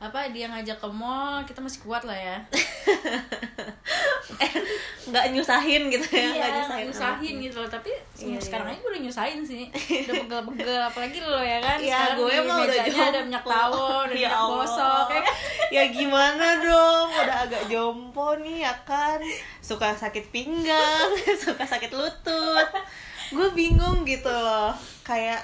apa 0.02 0.28
dia 0.28 0.50
ngajak 0.50 0.76
ke 0.76 0.88
mall 0.90 1.40
kita 1.46 1.62
masih 1.62 1.80
kuat 1.80 2.04
lah 2.04 2.12
ya. 2.12 2.36
Nggak 5.06 5.24
nyusahin 5.32 5.86
gitu 5.86 6.02
ya 6.10 6.28
nggak 6.28 6.50
iya 6.50 6.58
nyusahin, 6.58 6.84
nyusahin 6.90 7.34
anaknya. 7.38 7.44
gitu 7.46 7.56
loh. 7.62 7.70
Tapi 7.70 7.90
Iya, 8.16 8.38
sekarang 8.42 8.66
iya. 8.66 8.74
aja 8.74 8.80
gue 8.82 8.90
udah 8.90 9.02
nyusahin 9.06 9.40
sih. 9.40 9.64
Udah 10.02 10.14
pegel-pegel 10.18 10.82
apalagi 10.82 11.18
lo 11.22 11.38
ya 11.38 11.62
kan. 11.62 11.78
Iya, 11.78 11.94
sekarang 11.94 12.16
gue 12.18 12.34
di 12.34 12.42
mah 12.42 12.56
udah 12.58 13.06
ada 13.06 13.20
minyak 13.22 13.44
tawon 13.46 14.06
ada 14.10 14.18
Ya 14.18 14.20
minyak 14.28 14.34
Allah. 14.34 14.66
Ya 15.68 15.78
ya 15.78 15.85
gimana 15.88 16.46
dong 16.58 17.08
udah 17.12 17.38
agak 17.42 17.62
jompo 17.66 18.35
nih 18.37 18.62
ya 18.62 18.75
kan 18.82 19.18
suka 19.58 19.92
sakit 19.92 20.30
pinggang 20.30 21.11
suka 21.44 21.62
sakit 21.62 21.90
lutut 21.90 22.68
gue 23.28 23.49
bingung 23.52 24.02
gitu 24.02 24.28
loh 24.28 24.70
kayak 25.02 25.42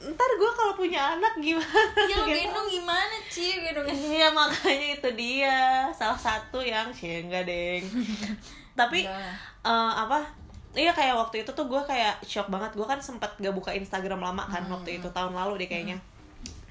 ntar 0.00 0.30
gue 0.32 0.50
kalau 0.50 0.72
punya 0.72 1.14
anak 1.14 1.36
gimana 1.36 1.92
Iya 2.00 2.16
lo 2.16 2.24
gitu. 2.24 2.40
gendong 2.40 2.68
gimana 2.68 3.14
sih 3.26 3.52
gendongnya 3.60 3.92
Iya 3.92 4.26
makanya 4.30 4.88
itu 4.96 5.08
dia 5.12 5.56
salah 5.92 6.16
satu 6.16 6.58
yang 6.58 6.88
sih 6.88 7.20
enggak 7.20 7.44
deng. 7.44 7.84
Tapi 8.80 9.04
Enggak. 9.04 9.36
eh, 9.60 9.92
apa? 9.94 10.24
Iya 10.72 10.90
kayak 10.90 11.20
waktu 11.20 11.44
itu 11.44 11.52
tuh 11.52 11.68
gue 11.68 11.82
kayak 11.84 12.16
shock 12.24 12.48
banget. 12.48 12.72
Gue 12.72 12.88
kan 12.88 12.96
sempat 12.96 13.36
gak 13.36 13.52
buka 13.52 13.70
Instagram 13.70 14.24
lama 14.24 14.40
kan 14.42 14.64
Hmm. 14.64 14.72
waktu 14.72 14.96
itu 14.96 15.08
tahun 15.10 15.36
lalu 15.36 15.60
deh 15.60 15.68
kayaknya. 15.68 16.00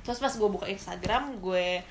Terus 0.01 0.17
pas 0.17 0.33
gue 0.33 0.49
buka 0.49 0.65
Instagram 0.65 1.37
gue 1.37 1.85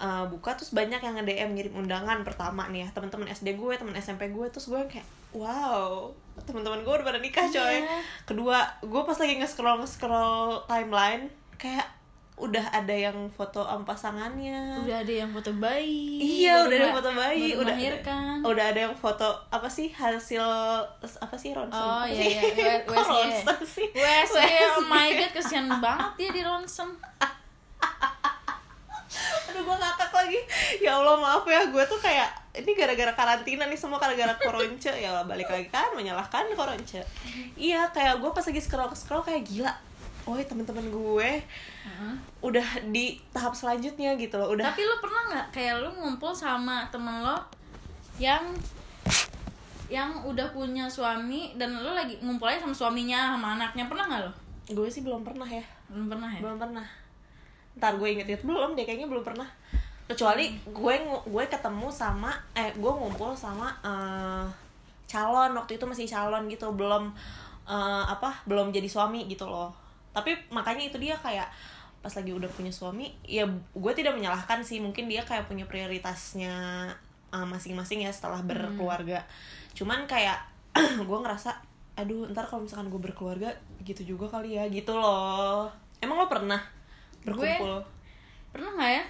uh, 0.00 0.24
buka 0.26 0.50
terus 0.52 0.72
banyak 0.72 0.98
yang 0.98 1.14
nge 1.14 1.24
DM 1.24 1.50
ngirim 1.52 1.74
undangan 1.76 2.18
pertama 2.20 2.66
nih 2.66 2.82
ya 2.82 2.88
teman-teman 2.90 3.28
SD 3.28 3.54
gue 3.54 3.72
teman 3.74 3.92
SMP 3.94 4.26
gue 4.28 4.46
terus 4.48 4.66
gue 4.66 4.80
kayak 4.86 5.04
wow 5.30 6.08
teman-teman 6.40 6.80
gue 6.80 6.90
udah 6.90 7.06
pada 7.06 7.18
nikah 7.18 7.46
coy 7.46 7.78
Iya. 7.78 8.00
kedua 8.24 8.58
gue 8.80 9.02
pas 9.02 9.14
lagi 9.14 9.36
nge-scroll 9.36 9.78
nge-scroll 9.78 10.64
timeline 10.66 11.28
kayak 11.54 11.84
udah 12.34 12.72
ada 12.72 12.96
yang 12.96 13.28
foto 13.28 13.60
sama 13.60 13.84
pasangannya 13.84 14.80
udah 14.80 14.96
ada 14.98 15.12
yang 15.14 15.28
foto 15.28 15.52
bayi 15.54 16.40
Iya, 16.40 16.64
udah 16.64 16.72
ada 16.74 16.86
ma- 16.86 16.96
foto 16.96 17.10
bayi, 17.12 17.52
udah 17.52 17.68
melahirkan 17.70 18.36
udah 18.40 18.64
ada 18.66 18.80
yang 18.80 18.96
foto 18.96 19.28
apa 19.46 19.68
sih 19.68 19.92
hasil 19.92 20.40
apa 20.96 21.36
sih 21.36 21.52
ronsen? 21.52 21.76
Oh, 21.76 22.00
Apa 22.00 22.08
iya, 22.08 22.24
sih? 22.24 22.32
iya, 22.56 22.74
Kok 22.88 22.96
USG. 22.96 23.12
ronsen 23.12 23.58
sih? 23.62 23.86
WSG, 23.92 24.36
oh 24.40 24.80
USG. 24.80 24.88
my 24.88 25.08
god, 25.14 25.30
kesian 25.30 25.66
banget 25.68 26.10
dia 26.16 26.30
di 26.32 26.40
ronsen 26.40 26.88
Aduh 29.60 29.68
gue 29.68 29.76
ngakak 29.76 30.12
lagi. 30.16 30.40
Ya 30.80 30.96
Allah 30.96 31.20
maaf 31.20 31.44
ya. 31.44 31.68
Gue 31.68 31.84
tuh 31.84 32.00
kayak 32.00 32.32
Ini 32.56 32.72
gara-gara 32.72 33.12
karantina 33.12 33.68
nih 33.68 33.76
Semua 33.76 34.00
gara-gara 34.00 34.32
koronce. 34.40 34.88
Ya 34.96 35.12
Allah 35.12 35.28
balik 35.28 35.52
lagi 35.52 35.68
kan 35.68 35.92
Menyalahkan 35.92 36.48
koronce. 36.56 37.04
Iya 37.60 37.84
kayak 37.92 38.24
gue 38.24 38.30
pas 38.32 38.40
lagi 38.40 38.60
scroll-scroll 38.64 39.20
Kayak 39.20 39.44
gila. 39.44 39.72
Woi 40.24 40.48
temen-temen 40.48 40.88
gue 40.88 41.30
Udah 42.40 42.64
di 42.88 43.20
tahap 43.36 43.52
selanjutnya 43.52 44.16
gitu 44.16 44.40
loh 44.40 44.56
Udah. 44.56 44.72
Tapi 44.72 44.80
lu 44.80 44.96
pernah 45.04 45.22
nggak 45.28 45.46
kayak 45.52 45.74
lu 45.84 45.92
ngumpul 45.92 46.32
sama 46.32 46.88
temen 46.88 47.20
lo 47.20 47.36
yang 48.20 48.52
yang 49.90 50.12
udah 50.22 50.52
punya 50.52 50.86
suami 50.86 51.56
dan 51.56 51.72
lu 51.72 51.96
lagi 51.96 52.16
ngumpulnya 52.20 52.60
sama 52.60 52.72
suaminya 52.72 53.36
sama 53.36 53.60
anaknya? 53.60 53.88
Pernah 53.88 54.04
nggak 54.08 54.22
lo? 54.24 54.32
Gue 54.72 54.88
sih 54.88 55.04
belum 55.04 55.24
pernah 55.24 55.48
ya. 55.48 55.64
Belum 55.88 56.06
pernah 56.08 56.28
ya? 56.32 56.40
belum 56.44 56.56
pernah 56.60 56.99
ntar 57.80 57.96
gue 57.96 58.08
inget-inget 58.12 58.44
belum 58.44 58.76
deh 58.76 58.84
kayaknya 58.84 59.08
belum 59.08 59.24
pernah. 59.24 59.48
Kecuali 60.04 60.52
gue 60.68 60.94
gue 61.24 61.44
ketemu 61.48 61.88
sama 61.88 62.36
eh 62.52 62.76
gue 62.76 62.92
ngumpul 62.92 63.32
sama 63.32 63.72
eh, 63.80 64.44
calon. 65.08 65.56
Waktu 65.56 65.80
itu 65.80 65.84
masih 65.88 66.04
calon 66.04 66.44
gitu 66.52 66.68
belum 66.76 67.08
eh, 67.64 68.04
apa 68.04 68.44
belum 68.44 68.70
jadi 68.70 68.86
suami 68.86 69.24
gitu 69.26 69.48
loh. 69.48 69.72
Tapi 70.12 70.36
makanya 70.52 70.92
itu 70.92 71.00
dia 71.00 71.16
kayak 71.16 71.48
pas 72.00 72.12
lagi 72.16 72.32
udah 72.32 72.48
punya 72.48 72.72
suami 72.72 73.12
ya 73.28 73.48
gue 73.72 73.92
tidak 73.96 74.12
menyalahkan 74.12 74.60
sih. 74.60 74.84
Mungkin 74.84 75.08
dia 75.08 75.24
kayak 75.24 75.48
punya 75.48 75.64
prioritasnya 75.64 76.52
eh, 77.32 77.46
masing-masing 77.48 78.04
ya 78.04 78.12
setelah 78.12 78.44
berkeluarga. 78.44 79.24
Cuman 79.72 80.04
kayak 80.04 80.36
gue 81.08 81.18
ngerasa 81.24 81.56
aduh 81.98 82.24
ntar 82.32 82.48
kalau 82.48 82.64
misalkan 82.64 82.88
gue 82.88 83.00
berkeluarga 83.02 83.52
gitu 83.84 84.16
juga 84.16 84.28
kali 84.28 84.56
ya 84.60 84.68
gitu 84.68 84.96
loh. 84.96 85.68
Emang 86.00 86.16
lo 86.16 86.26
pernah 86.26 86.79
berkumpul 87.22 87.80
Pernah 88.50 88.70
nggak 88.74 88.92
ya? 88.92 89.04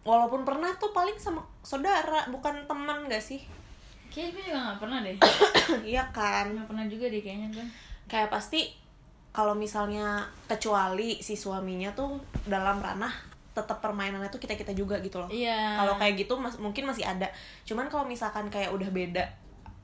walaupun 0.00 0.42
pernah 0.42 0.72
tuh 0.74 0.90
paling 0.90 1.14
sama 1.14 1.44
saudara 1.60 2.24
bukan 2.26 2.64
teman 2.64 3.04
gak 3.06 3.20
sih 3.20 3.40
Kayaknya 4.08 4.32
gue 4.32 4.42
juga 4.44 4.58
nggak 4.60 4.78
pernah 4.80 4.98
deh. 5.00 5.16
iya 5.92 6.02
kan 6.10 6.50
Nggak 6.50 6.66
pernah 6.66 6.84
juga 6.84 7.06
deh 7.06 7.20
kayaknya 7.20 7.48
gue. 7.52 7.66
kayak 8.06 8.26
pasti 8.26 8.74
kalau 9.30 9.54
misalnya 9.54 10.18
kecuali 10.44 11.20
si 11.20 11.32
suaminya 11.32 11.92
tuh 11.92 12.18
dalam 12.42 12.76
ranah 12.76 13.14
tetap 13.50 13.78
permainannya 13.78 14.26
tuh 14.26 14.38
kita 14.38 14.54
kita 14.54 14.72
juga 14.72 14.98
gitu 14.98 15.18
loh 15.18 15.30
Iya. 15.30 15.78
kalau 15.78 15.94
kayak 15.94 16.18
gitu 16.18 16.34
mas 16.34 16.56
mungkin 16.56 16.84
masih 16.84 17.04
ada 17.04 17.30
cuman 17.62 17.86
kalau 17.86 18.02
misalkan 18.04 18.46
kayak 18.46 18.70
udah 18.70 18.88
beda 18.88 19.22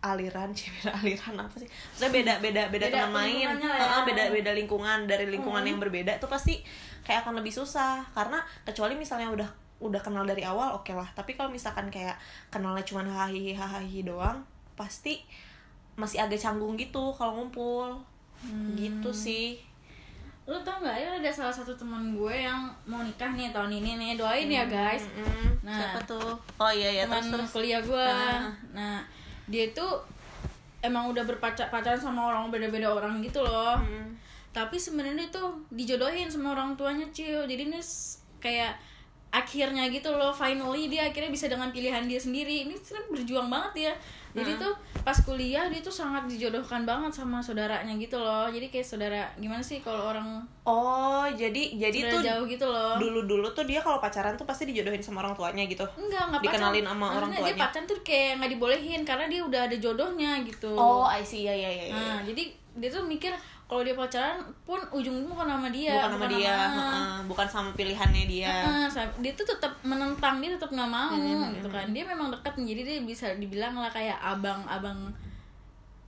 aliran 0.08 0.50
beda 0.78 0.90
aliran 0.94 1.34
apa 1.36 1.56
sih 1.56 1.66
maksudnya 1.66 2.10
beda 2.12 2.32
beda 2.38 2.62
beda, 2.68 2.86
Beda 2.86 2.98
teman 3.02 3.26
main 3.26 3.56
ya. 3.58 4.04
Beda 4.04 4.24
beda 4.28 4.50
lingkungan 4.52 4.98
dari 5.04 5.26
lingkungan 5.26 5.62
yang 5.62 5.78
berbeda 5.78 6.16
tuh 6.16 6.28
pasti 6.28 6.62
kayak 7.02 7.22
akan 7.22 7.38
lebih 7.38 7.50
susah 7.50 8.04
karena 8.12 8.38
kecuali 8.62 8.94
misalnya 8.94 9.30
udah 9.30 9.48
udah 9.76 10.00
kenal 10.00 10.22
dari 10.22 10.40
awal 10.40 10.72
oke 10.74 10.88
lah 10.90 11.06
tapi 11.12 11.32
kalau 11.32 11.48
misalkan 11.48 11.86
kayak 11.86 12.16
kenalnya 12.48 12.80
cuma 12.80 13.02
hahihi 13.02 13.52
hahihi 13.52 14.02
doang 14.02 14.40
pasti 14.72 15.20
masih 15.94 16.20
agak 16.20 16.36
canggung 16.36 16.74
gitu 16.74 17.10
kalau 17.12 17.38
ngumpul 17.38 17.96
Hmm. 18.36 18.76
gitu 18.76 19.08
sih 19.08 19.56
Lu 20.44 20.54
tau 20.60 20.78
nggak 20.78 20.92
ya 20.94 21.08
ada 21.16 21.26
salah 21.26 21.50
satu 21.50 21.72
teman 21.72 22.12
gue 22.12 22.30
yang 22.36 22.68
mau 22.84 23.00
nikah 23.00 23.32
nih 23.32 23.48
tahun 23.48 23.72
ini 23.74 23.96
nih 23.96 24.12
doain 24.14 24.46
ya 24.46 24.62
guys. 24.62 25.08
Mm-mm. 25.08 25.56
Nah. 25.64 25.72
siapa 25.72 25.98
tuh 26.06 26.36
oh 26.54 26.68
iya 26.70 27.00
ya 27.00 27.04
teman 27.08 27.42
kuliah 27.48 27.80
gue 27.80 27.96
Ah. 28.06 28.52
nah 28.70 29.00
dia 29.46 29.70
itu 29.70 29.86
emang 30.82 31.10
udah 31.10 31.24
berpacar 31.26 31.70
pacaran 31.70 31.98
sama 31.98 32.30
orang 32.30 32.50
beda-beda 32.50 32.90
orang 32.90 33.18
gitu 33.22 33.42
loh 33.42 33.78
Mm. 33.80 34.14
tapi 34.54 34.76
sebenarnya 34.80 35.28
tuh 35.28 35.52
dijodohin 35.68 36.30
sama 36.30 36.54
orang 36.56 36.78
tuanya 36.78 37.04
cil 37.12 37.44
jadi 37.44 37.68
ini 37.68 37.80
kayak 38.40 38.78
akhirnya 39.30 39.84
gitu 39.92 40.08
loh 40.16 40.32
finally 40.32 40.88
dia 40.88 41.12
akhirnya 41.12 41.28
bisa 41.28 41.46
dengan 41.46 41.68
pilihan 41.68 42.08
dia 42.08 42.20
sendiri. 42.20 42.64
Ini 42.68 42.74
sebenarnya 42.80 43.08
berjuang 43.12 43.48
banget 43.52 43.90
ya. 43.90 43.94
Jadi 44.36 44.52
tuh 44.60 44.76
pas 45.00 45.16
kuliah 45.24 45.64
dia 45.72 45.80
tuh 45.80 45.88
sangat 45.92 46.28
dijodohkan 46.28 46.84
banget 46.84 47.08
sama 47.08 47.40
saudaranya 47.40 47.96
gitu 47.96 48.20
loh. 48.20 48.44
Jadi 48.52 48.68
kayak 48.68 48.84
saudara 48.84 49.24
gimana 49.40 49.64
sih 49.64 49.80
kalau 49.80 50.12
orang 50.12 50.44
oh 50.68 51.24
jadi 51.32 51.72
jadi 51.80 52.12
tuh 52.12 52.20
jauh 52.20 52.44
gitu 52.44 52.68
loh? 52.68 53.00
dulu 53.00 53.24
dulu 53.24 53.48
tuh 53.56 53.64
dia 53.64 53.80
kalau 53.80 53.96
pacaran 53.96 54.36
tuh 54.36 54.44
pasti 54.44 54.68
dijodohin 54.68 55.00
sama 55.00 55.24
orang 55.24 55.32
tuanya 55.32 55.64
gitu? 55.64 55.88
Enggak 55.96 56.28
enggak 56.28 56.40
Dikenalin 56.44 56.84
sama 56.84 57.06
orang 57.16 57.28
Maksudnya 57.32 57.48
dia 57.48 57.54
tuanya. 57.56 57.64
pacaran 57.64 57.84
tuh 57.88 57.98
kayak 58.04 58.32
nggak 58.36 58.50
dibolehin 58.52 59.00
karena 59.08 59.24
dia 59.24 59.40
udah 59.40 59.60
ada 59.72 59.76
jodohnya 59.80 60.30
gitu. 60.44 60.72
Oh 60.76 61.08
I 61.08 61.24
see. 61.24 61.48
Ya 61.48 61.56
ya 61.56 61.70
ya, 61.72 61.84
ya. 61.88 61.96
Nah, 61.96 62.18
jadi 62.28 62.52
dia 62.76 62.88
tuh 62.92 63.08
mikir 63.08 63.32
kalau 63.66 63.82
dia 63.82 63.92
pacaran 63.92 64.38
pun 64.62 64.78
ujungnya 64.90 65.26
bukan 65.26 65.46
sama 65.48 65.68
dia, 65.68 65.90
bukan 65.92 66.10
sama 66.12 66.26
dia 66.28 66.54
sama- 66.54 66.70
heeh, 66.70 67.16
bukan 67.26 67.46
sama 67.46 67.70
pilihannya 67.72 68.24
dia. 68.24 68.54
Sa- 68.86 69.14
dia 69.18 69.32
tuh 69.34 69.42
tetap 69.44 69.74
menentang, 69.82 70.38
dia 70.38 70.54
tetap 70.54 70.70
nggak 70.70 70.86
mau 70.88 71.10
Hmm, 71.10 71.50
gitu 71.52 71.68
kan. 71.68 71.86
Dia 71.90 72.04
memang 72.04 72.30
dekat 72.30 72.54
jadi 72.56 72.80
dia 72.80 72.98
bisa 73.02 73.26
dibilang 73.34 73.74
lah 73.74 73.90
kayak 73.90 74.16
abang-abang 74.16 75.10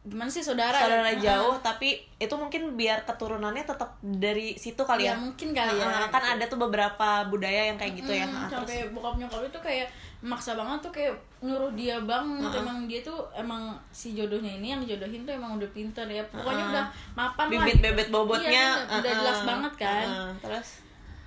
gimana 0.08 0.30
sih 0.32 0.40
saudara? 0.40 0.74
Saudara 0.74 1.04
Heeh. 1.12 1.20
jauh 1.20 1.54
tapi 1.60 2.00
itu 2.16 2.34
mungkin 2.34 2.74
biar 2.74 3.04
keturunannya 3.04 3.62
tetap 3.62 3.94
dari 4.00 4.56
situ 4.56 4.80
kali 4.82 5.04
ya 5.04 5.12
ya, 5.12 5.20
mungkin 5.20 5.52
kali 5.52 5.76
ya 5.76 5.84
Heeh, 5.86 6.08
kan 6.08 6.24
ada 6.24 6.44
tuh 6.48 6.56
beberapa 6.56 7.28
budaya 7.28 7.68
yang 7.68 7.76
kayak 7.76 7.92
gitu 8.00 8.12
ya. 8.16 8.24
Hmm, 8.24 8.34
Heeh, 8.34 8.48
terus? 8.48 8.66
sampai 8.66 8.78
bokap 8.96 9.14
nyokap 9.20 9.42
itu 9.44 9.60
kayak 9.60 9.88
maksa 10.18 10.58
banget 10.58 10.78
tuh 10.82 10.90
kayak 10.90 11.14
nyuruh 11.38 11.70
dia 11.78 11.94
bang 12.02 12.26
Heeh. 12.42 12.58
emang 12.58 12.90
dia 12.90 13.00
tuh 13.06 13.22
emang 13.36 13.70
si 13.94 14.18
jodohnya 14.18 14.58
ini 14.58 14.74
yang 14.74 14.80
dijodohin 14.82 15.22
tuh 15.22 15.36
emang 15.36 15.60
udah 15.60 15.70
pinter 15.70 16.06
ya. 16.10 16.24
Pokoknya 16.32 16.64
Heeh. 16.64 16.74
udah 16.74 16.84
mapan 17.14 17.46
lah 17.46 17.52
bibit 17.62 17.76
gitu. 17.78 17.84
bebet 17.86 18.08
bobotnya. 18.10 18.50
Iya, 18.50 18.64
udah, 18.74 18.98
udah 18.98 19.10
heeh, 19.12 19.20
jelas 19.22 19.40
banget 19.46 19.72
kan. 19.76 20.06
Heeh, 20.08 20.32
terus? 20.42 20.68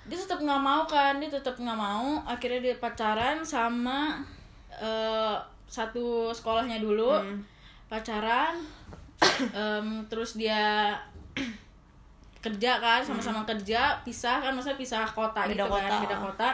Dia 0.10 0.18
tetap 0.18 0.40
nggak 0.42 0.62
mau 0.66 0.84
kan 0.90 1.14
dia 1.22 1.30
tetap 1.30 1.56
nggak 1.56 1.80
mau. 1.80 2.20
Akhirnya 2.26 2.60
dia 2.60 2.76
pacaran 2.82 3.46
sama 3.46 4.20
eh, 4.76 5.38
satu 5.72 6.36
sekolahnya 6.36 6.82
dulu. 6.84 7.16
Hmm. 7.16 7.40
Pacaran 7.92 8.56
em, 9.54 9.88
terus 10.08 10.34
dia 10.34 10.96
kerja 12.42 12.72
kan 12.80 13.04
sama-sama 13.04 13.44
kerja 13.44 14.00
pisah 14.02 14.40
kan 14.40 14.50
masa 14.52 14.74
pisah 14.74 15.04
kota 15.06 15.44
Hmm. 15.44 15.52
Beda 15.52 15.62
gitu 15.62 15.70
kan 15.70 15.82
kota. 15.84 16.00
beda 16.02 16.18
kota 16.18 16.50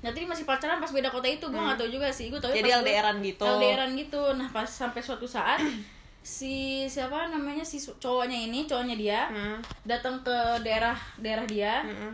nanti 0.00 0.24
masih 0.24 0.44
pacaran 0.44 0.78
pas 0.78 0.88
beda 0.88 1.08
kota 1.08 1.26
itu 1.26 1.42
gue 1.42 1.58
nggak 1.58 1.76
tahu 1.76 1.90
juga 1.90 2.08
sih 2.08 2.28
gue 2.28 2.36
tahu 2.36 2.48
Hmm. 2.48 2.60
Jadi 2.60 2.70
LDRan 2.74 3.16
gitu. 3.20 3.44
LDRan 3.44 3.90
gitu 3.94 4.22
nah 4.32 4.48
pas 4.48 4.64
sampai 4.64 5.00
suatu 5.00 5.24
saat 5.24 5.60
si 6.22 6.84
siapa 6.84 7.28
namanya 7.28 7.60
si 7.62 7.76
cowoknya 7.80 8.36
ini 8.38 8.64
cowoknya 8.64 8.94
dia 8.94 9.20
Hmm, 9.26 9.56
datang 9.82 10.20
ke 10.20 10.36
daerah 10.60 10.92
daerah 11.16 11.44
dia 11.44 11.80
hmm. 11.82 12.12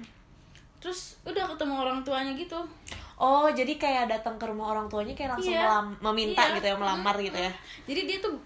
Terus 0.78 1.00
udah 1.22 1.44
ketemu 1.46 1.74
orang 1.76 1.98
tuanya 2.00 2.32
gitu. 2.32 2.58
Oh 3.16 3.48
jadi 3.48 3.74
kayak 3.74 4.06
datang 4.06 4.36
ke 4.36 4.44
rumah 4.44 4.70
orang 4.70 4.86
tuanya 4.86 5.12
kayak 5.12 5.34
langsung 5.34 5.50
Iya. 5.50 5.64
melam- 5.64 5.96
meminta 6.02 6.42
Iya. 6.42 6.54
gitu 6.54 6.66
ya 6.66 6.76
melamar 6.76 7.16
gitu 7.16 7.38
ya? 7.38 7.52
Jadi 7.84 8.00
dia 8.04 8.18
tuh 8.18 8.36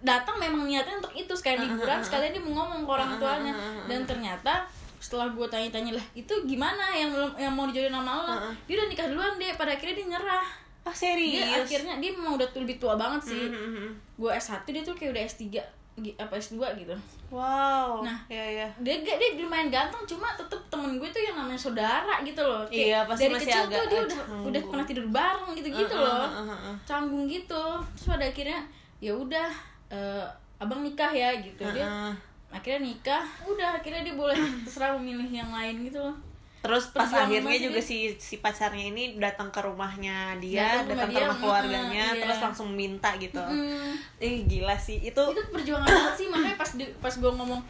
datang 0.00 0.36
memang 0.36 0.62
niatnya 0.64 0.94
untuk 0.96 1.10
itu 1.12 1.30
sekalian 1.30 1.66
liburan 1.68 1.98
sekalian 2.00 2.30
dia 2.30 2.38
mau 2.40 2.54
ngomong 2.56 2.82
ke 2.82 2.90
orang 2.92 3.10
tuanya. 3.16 3.52
dan 3.84 4.00
ternyata 4.04 4.66
setelah 4.98 5.26
gue 5.28 5.46
tanya-tanya 5.46 5.94
lah 5.94 6.06
itu 6.12 6.34
gimana 6.44 6.90
yang 6.90 7.10
yang 7.36 7.50
mau 7.50 7.64
dijodohin 7.64 7.90
sama 7.92 8.12
lo? 8.20 8.34
Dia 8.64 8.74
udah 8.76 8.86
nikah 8.88 9.06
duluan 9.06 9.34
deh 9.36 9.54
pada 9.54 9.70
akhirnya 9.72 9.94
dia 9.96 10.06
nyerah. 10.08 10.46
Ah 10.80 10.90
dia 10.90 10.98
serius 11.14 11.62
akhirnya 11.62 11.94
dia 11.96 12.10
memang 12.10 12.34
udah 12.34 12.48
tuh 12.48 12.60
lebih 12.60 12.78
tua 12.78 12.94
banget 12.94 13.22
sih. 13.24 13.44
Hmm, 13.44 13.54
hmm, 13.54 13.72
hmm. 13.76 13.90
gue 14.16 14.30
S1 14.32 14.66
dia 14.66 14.82
tuh 14.82 14.94
kayak 14.94 15.10
udah 15.12 15.22
S3 15.24 15.42
gi- 15.48 15.70
apa 16.14 16.34
S2 16.34 16.56
gitu 16.76 16.94
wow 17.28 18.00
Nah. 18.00 18.18
ya 18.26 18.40
ya 18.40 18.68
dia 18.78 18.94
gak 18.98 19.16
dia 19.16 19.38
lumayan 19.38 19.68
ganteng 19.68 20.02
cuma 20.06 20.32
tetep 20.32 20.56
temen 20.68 20.96
gue 20.96 21.08
tuh 21.08 21.20
yang 21.20 21.36
namanya 21.36 21.58
saudara 21.58 22.22
gitu 22.22 22.38
loh 22.38 22.62
Kayak 22.64 22.84
Iya, 22.84 22.98
pasti 23.04 23.22
dari 23.22 23.34
masih 23.34 23.46
kecil 23.46 23.60
agak 23.60 23.68
tuh 23.68 23.84
dia 23.84 24.00
udah 24.00 24.18
canggung. 24.18 24.44
udah 24.46 24.62
pernah 24.64 24.84
tidur 24.84 25.06
bareng 25.08 25.50
gitu 25.54 25.68
gitu 25.70 25.94
Heeh, 25.94 26.04
loh 26.04 26.24
heeh, 26.24 26.46
heeh. 26.48 26.74
canggung 26.84 27.24
gitu 27.26 27.64
terus 27.92 28.06
pada 28.08 28.24
akhirnya 28.24 28.60
ya 28.98 29.12
udah 29.12 29.48
eh, 29.88 30.24
abang 30.56 30.80
nikah 30.80 31.10
ya 31.10 31.30
gitu 31.36 31.62
dia 31.68 31.82
Heeh. 31.82 32.12
akhirnya 32.50 32.80
nikah 32.84 33.24
udah 33.44 33.70
akhirnya 33.74 34.02
dia 34.02 34.14
boleh 34.14 34.36
terserah 34.62 34.94
memilih 34.94 35.28
yang 35.34 35.50
lain 35.50 35.82
gitu 35.82 35.98
loh 35.98 36.16
Terus 36.58 36.90
pas 36.90 37.06
Perjuangan 37.06 37.30
akhirnya 37.30 37.58
juga 37.70 37.80
si 37.80 38.10
si 38.18 38.42
pacarnya 38.42 38.90
ini 38.90 39.14
datang 39.14 39.46
ke 39.54 39.62
rumahnya 39.62 40.34
dia, 40.42 40.82
Datang 40.82 41.06
ke 41.14 41.18
rumah 41.22 41.38
keluarganya, 41.38 42.06
iya. 42.10 42.18
terus 42.18 42.38
langsung 42.42 42.74
minta 42.74 43.14
gitu. 43.14 43.38
Hmm, 43.38 43.94
Ih 44.18 44.42
gila 44.42 44.74
sih 44.74 44.98
itu. 44.98 45.22
itu 45.22 45.42
perjuangan 45.54 45.86
banget 45.86 46.14
sih 46.18 46.26
makanya 46.26 46.56
pas 46.58 46.70
di, 46.74 46.84
pas 46.98 47.14
gue 47.14 47.30
ngomong 47.30 47.62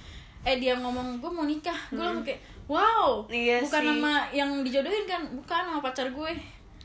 eh 0.47 0.57
dia 0.57 0.75
ngomong 0.79 1.21
gue 1.21 1.31
mau 1.31 1.45
nikah 1.45 1.77
gue 1.91 2.01
langsung 2.01 2.25
kayak 2.25 2.41
wow. 2.71 3.27
Iya 3.29 3.61
bukan 3.61 3.83
sih. 3.83 3.89
nama 3.93 4.13
yang 4.31 4.51
dijodohin 4.65 5.05
kan 5.05 5.23
bukan 5.35 5.63
sama 5.69 5.81
pacar 5.83 6.09
gue 6.09 6.31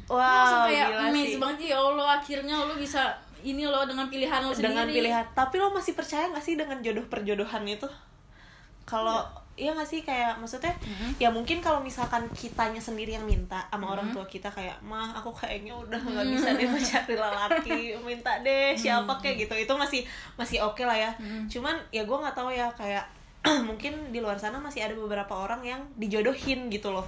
Gue 0.04 0.20
wow 0.20 0.20
langsung 0.20 0.64
kayak 0.68 0.88
amazed 1.08 1.30
sih 1.32 1.40
banget 1.40 1.60
ya 1.72 1.78
Allah 1.80 2.08
akhirnya 2.20 2.56
lo 2.68 2.76
bisa 2.76 3.14
ini 3.44 3.64
lo 3.64 3.84
dengan 3.88 4.08
pilihan 4.12 4.40
lo 4.44 4.52
sendiri 4.52 4.76
dengan 4.76 4.88
pilihan 4.90 5.26
tapi 5.32 5.56
lo 5.62 5.72
masih 5.72 5.94
percaya 5.96 6.28
gak 6.32 6.44
sih 6.44 6.56
dengan 6.60 6.80
jodoh 6.84 7.06
perjodohan 7.08 7.64
itu 7.68 7.88
kalau 8.84 9.24
iya 9.54 9.72
gak 9.74 9.86
sih? 9.86 10.02
Kayak 10.02 10.42
maksudnya 10.42 10.74
ya 11.22 11.30
mungkin 11.30 11.62
kalau 11.62 11.80
misalkan 11.80 12.26
kitanya 12.34 12.82
sendiri 12.82 13.14
yang 13.18 13.26
minta 13.26 13.66
sama 13.70 13.94
orang 13.94 14.10
tua 14.10 14.26
kita 14.26 14.50
kayak 14.50 14.78
mah 14.82 15.14
aku 15.14 15.30
kayaknya 15.34 15.74
udah 15.78 16.00
nggak 16.02 16.28
bisa 16.34 16.50
deh 16.58 16.68
mencari 16.70 17.16
lelaki 17.16 17.80
minta 18.08 18.32
deh 18.42 18.74
siapa 18.74 19.14
kayak 19.22 19.48
gitu. 19.48 19.54
Itu 19.70 19.74
masih 19.78 20.02
masih 20.36 20.62
oke 20.66 20.84
lah 20.86 20.98
ya. 20.98 21.12
Cuman 21.50 21.78
ya 21.94 22.06
gue 22.06 22.18
nggak 22.18 22.36
tahu 22.36 22.50
ya 22.50 22.68
kayak 22.74 23.06
mungkin 23.68 24.14
di 24.16 24.24
luar 24.24 24.40
sana 24.40 24.58
masih 24.58 24.86
ada 24.86 24.96
beberapa 24.96 25.34
orang 25.36 25.62
yang 25.62 25.82
dijodohin 26.00 26.72
gitu 26.74 26.90
loh. 26.90 27.06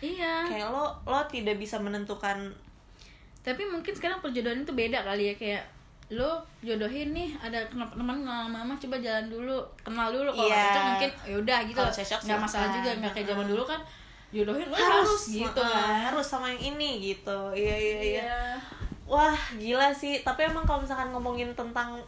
Iya. 0.00 0.48
Kayak 0.48 0.72
lo 0.72 0.92
lo 1.04 1.20
tidak 1.28 1.60
bisa 1.60 1.76
menentukan 1.80 2.52
tapi 3.44 3.68
mungkin 3.68 3.92
sekarang 3.92 4.24
perjodohan 4.24 4.64
itu 4.64 4.72
beda 4.72 5.04
kali 5.04 5.28
ya 5.28 5.34
kayak 5.36 5.64
lo 6.12 6.44
jodohin 6.60 7.16
nih 7.16 7.32
ada 7.40 7.64
kenal 7.72 7.88
teman 7.88 8.20
kenal 8.20 8.44
mama 8.52 8.76
coba 8.76 8.96
jalan 9.00 9.26
dulu 9.32 9.58
kenal 9.80 10.12
dulu. 10.12 10.28
Kalau 10.36 10.48
nggak 10.48 10.64
cocok 10.68 10.84
mungkin 10.84 11.10
ya 11.24 11.36
udah 11.40 11.58
gitu. 11.64 11.80
Nggak 12.28 12.40
masalah 12.40 12.68
juga 12.76 12.90
nggak 13.00 13.12
kayak 13.16 13.28
zaman 13.32 13.46
dulu 13.48 13.64
kan 13.64 13.80
jodohin 14.34 14.66
lo 14.66 14.76
harus, 14.76 15.08
harus, 15.08 15.22
gitu 15.30 15.60
uh, 15.62 15.70
kan. 15.70 16.10
harus 16.10 16.26
sama 16.26 16.52
yang 16.52 16.76
ini 16.76 17.14
gitu. 17.14 17.38
Iya 17.56 17.76
iya 17.76 17.98
iya. 18.02 18.22
Iya. 18.24 18.42
Wah 19.04 19.38
gila 19.56 19.92
sih, 19.92 20.24
tapi 20.24 20.48
emang 20.48 20.64
kalau 20.64 20.82
misalkan 20.82 21.12
ngomongin 21.12 21.52
tentang 21.52 22.00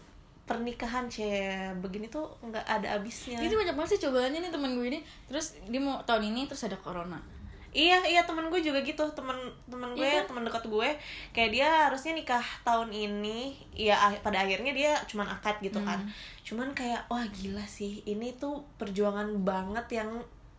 pernikahan 0.46 1.10
cie 1.10 1.74
begini 1.82 2.06
tuh 2.06 2.30
nggak 2.38 2.62
ada 2.62 2.96
habisnya. 2.96 3.42
itu 3.42 3.58
banyak 3.58 3.74
banget 3.74 3.98
sih 3.98 4.00
cobaannya 4.06 4.38
nih 4.44 4.52
temen 4.52 4.76
gue 4.76 4.86
ini. 4.90 5.00
Terus 5.28 5.58
dia 5.68 5.80
mau 5.80 6.00
tahun 6.04 6.34
ini 6.34 6.48
terus 6.48 6.64
ada 6.66 6.76
corona 6.78 7.35
Iya 7.76 8.00
iya 8.02 8.24
temen 8.24 8.48
gue 8.48 8.56
juga 8.58 8.80
gitu. 8.80 9.04
Temen 9.12 9.36
temen 9.68 9.92
gue 9.92 10.00
Iya. 10.02 10.24
temen 10.24 10.40
dekat 10.42 10.64
gue 10.64 10.88
kayak 11.30 11.50
dia 11.52 11.68
harusnya 11.84 12.16
nikah 12.16 12.40
tahun 12.64 12.88
ini. 12.88 13.52
Ya 13.76 14.00
pada 14.24 14.40
akhirnya 14.40 14.72
dia 14.72 14.96
cuman 15.04 15.28
akad 15.28 15.60
gitu 15.60 15.76
kan. 15.84 16.00
Cuman 16.40 16.72
kayak 16.72 17.04
wah 17.06 17.28
gila 17.28 17.60
sih. 17.62 18.00
Ini 18.02 18.40
tuh 18.40 18.64
perjuangan 18.76 19.28
banget 19.44 20.00
yang 20.00 20.08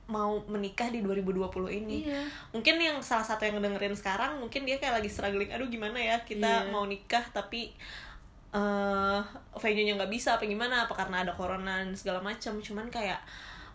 mau 0.07 0.37
menikah 0.45 0.87
di 0.87 1.01
2020 1.01 1.51
ini. 1.73 2.05
Iya. 2.05 2.23
mungkin 2.53 2.79
yang 2.79 3.01
salah 3.01 3.25
satu 3.25 3.43
yang 3.43 3.59
dengerin 3.59 3.91
sekarang 3.91 4.39
mungkin 4.39 4.63
dia 4.63 4.77
kayak 4.77 5.03
lagi 5.03 5.11
struggling 5.11 5.51
aduh 5.51 5.67
gimana 5.67 5.99
ya 5.99 6.15
kita 6.21 6.47
Iya. 6.63 6.71
mau 6.71 6.87
nikah 6.87 7.25
tapi 7.27 7.75
eh 8.47 9.19
venue-nya 9.53 9.99
nggak 9.99 10.07
bisa 10.07 10.37
apa 10.37 10.45
gimana? 10.45 10.87
Apa 10.87 10.95
karena 10.95 11.25
ada 11.25 11.33
corona 11.33 11.83
dan 11.83 11.91
segala 11.91 12.21
macam. 12.21 12.55
Cuman 12.57 12.87
kayak 12.87 13.19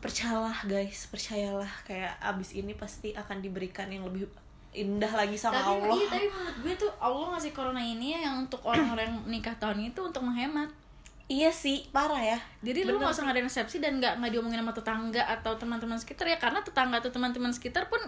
percayalah 0.03 0.67
guys 0.67 1.07
percayalah. 1.09 1.71
Kayak 1.87 2.19
abis 2.19 2.59
ini 2.59 2.75
pasti 2.75 3.15
akan 3.15 3.39
diberikan 3.39 3.87
yang 3.89 4.03
lebih 4.05 4.27
indah 4.73 5.13
lagi 5.13 5.37
sama 5.37 5.61
tapi 5.61 5.85
Allah. 5.85 5.97
iya 6.01 6.07
tapi 6.09 6.27
menurut 6.33 6.57
gue 6.65 6.75
tuh 6.81 6.93
Allah 6.97 7.37
ngasih 7.37 7.53
corona 7.53 7.81
ini 7.85 8.17
ya 8.17 8.25
yang 8.25 8.49
untuk 8.49 8.65
orang-orang 8.65 9.05
yang 9.05 9.21
nikah 9.29 9.53
tahun 9.61 9.85
ini 9.85 9.91
tuh 9.93 10.09
untuk 10.09 10.25
menghemat 10.25 10.73
iya 11.29 11.51
sih 11.51 11.87
parah 11.91 12.19
ya. 12.19 12.39
Jadi 12.63 12.87
lu 12.87 12.99
nggak 12.99 13.13
usah 13.15 13.25
ngadain 13.27 13.47
resepsi 13.47 13.79
dan 13.79 13.99
nggak 13.99 14.19
nggak 14.21 14.31
diomongin 14.35 14.61
sama 14.63 14.75
tetangga 14.75 15.23
atau 15.27 15.53
teman-teman 15.59 15.99
sekitar 15.99 16.27
ya 16.29 16.39
karena 16.39 16.61
tetangga 16.63 16.99
atau 16.99 17.11
teman-teman 17.11 17.51
sekitar 17.55 17.87
pun 17.91 17.99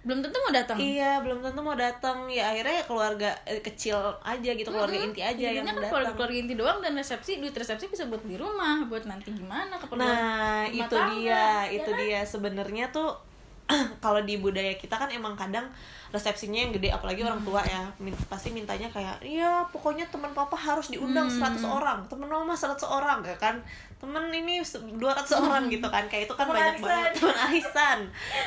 belum 0.00 0.24
tentu 0.24 0.40
mau 0.40 0.48
datang. 0.48 0.80
Iya 0.80 1.20
belum 1.20 1.44
tentu 1.44 1.60
mau 1.60 1.76
datang. 1.76 2.24
Ya 2.32 2.50
akhirnya 2.50 2.80
keluarga 2.88 3.30
eh, 3.44 3.60
kecil 3.60 4.00
aja 4.24 4.50
gitu 4.56 4.68
keluarga 4.72 4.96
inti 4.96 5.20
aja 5.20 5.36
yang 5.36 5.60
Jadinya 5.60 5.64
kan 5.66 5.74
datang 5.76 5.90
keluarga 5.92 6.12
keluarga 6.16 6.36
inti 6.40 6.54
doang 6.56 6.78
dan 6.80 6.92
resepsi 6.96 7.32
duit 7.36 7.52
resepsi 7.52 7.86
bisa 7.92 8.08
buat 8.08 8.24
di 8.24 8.36
rumah 8.40 8.88
buat 8.88 9.04
nanti 9.04 9.28
gimana 9.32 9.76
keperluan 9.76 10.08
Nah, 10.08 10.64
itu 10.72 10.88
tangga, 10.88 11.12
dia, 11.20 11.44
ya 11.68 11.76
itu 11.76 11.90
kan? 11.92 12.00
dia. 12.00 12.20
Sebenarnya 12.24 12.84
tuh 12.88 13.29
kalau 14.04 14.20
di 14.20 14.36
budaya 14.36 14.74
kita 14.74 14.94
kan 14.94 15.06
emang 15.08 15.34
kadang 15.34 15.64
resepsinya 16.10 16.58
yang 16.58 16.74
gede 16.74 16.90
apalagi 16.90 17.22
orang 17.22 17.38
tua 17.40 17.62
ya 17.62 17.86
min- 17.96 18.18
pasti 18.26 18.50
mintanya 18.50 18.90
kayak 18.90 19.22
iya 19.22 19.62
pokoknya 19.70 20.10
teman 20.10 20.34
papa 20.34 20.58
harus 20.58 20.90
diundang 20.90 21.30
100 21.30 21.62
orang 21.62 22.02
teman 22.06 22.26
mama 22.26 22.50
100 22.50 22.74
orang 22.82 23.22
ya 23.22 23.36
kan. 23.36 23.56
Temen 23.96 24.26
ini 24.30 24.58
se- 24.60 24.80
200 24.80 24.98
orang 25.38 25.68
gitu 25.68 25.86
kan. 25.86 26.02
Kayak 26.06 26.26
itu 26.26 26.34
kan 26.34 26.44
Temen 26.44 26.56
banyak 26.56 26.74
arisan. 26.74 26.88
banget 26.88 27.12
teman 27.14 27.38
arisan 27.46 27.98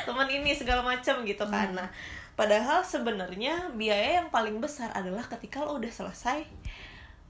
teman 0.04 0.28
ini 0.28 0.50
segala 0.52 0.82
macam 0.82 1.16
gitu 1.22 1.44
kan. 1.46 1.72
Nah 1.72 1.88
padahal 2.34 2.82
sebenarnya 2.82 3.70
biaya 3.72 4.18
yang 4.18 4.28
paling 4.28 4.58
besar 4.58 4.92
adalah 4.92 5.24
ketika 5.24 5.62
lo 5.62 5.78
udah 5.78 5.88
selesai 5.88 6.44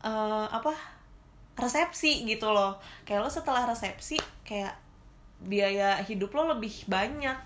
eh, 0.02 0.46
apa 0.50 0.74
resepsi 1.54 2.26
gitu 2.26 2.50
loh. 2.50 2.74
Kayak 3.04 3.22
lo 3.22 3.30
setelah 3.30 3.62
resepsi 3.64 4.18
kayak 4.42 4.74
biaya 5.38 6.00
hidup 6.00 6.33
lo 6.33 6.50
lebih 6.50 6.88
banyak 6.88 7.37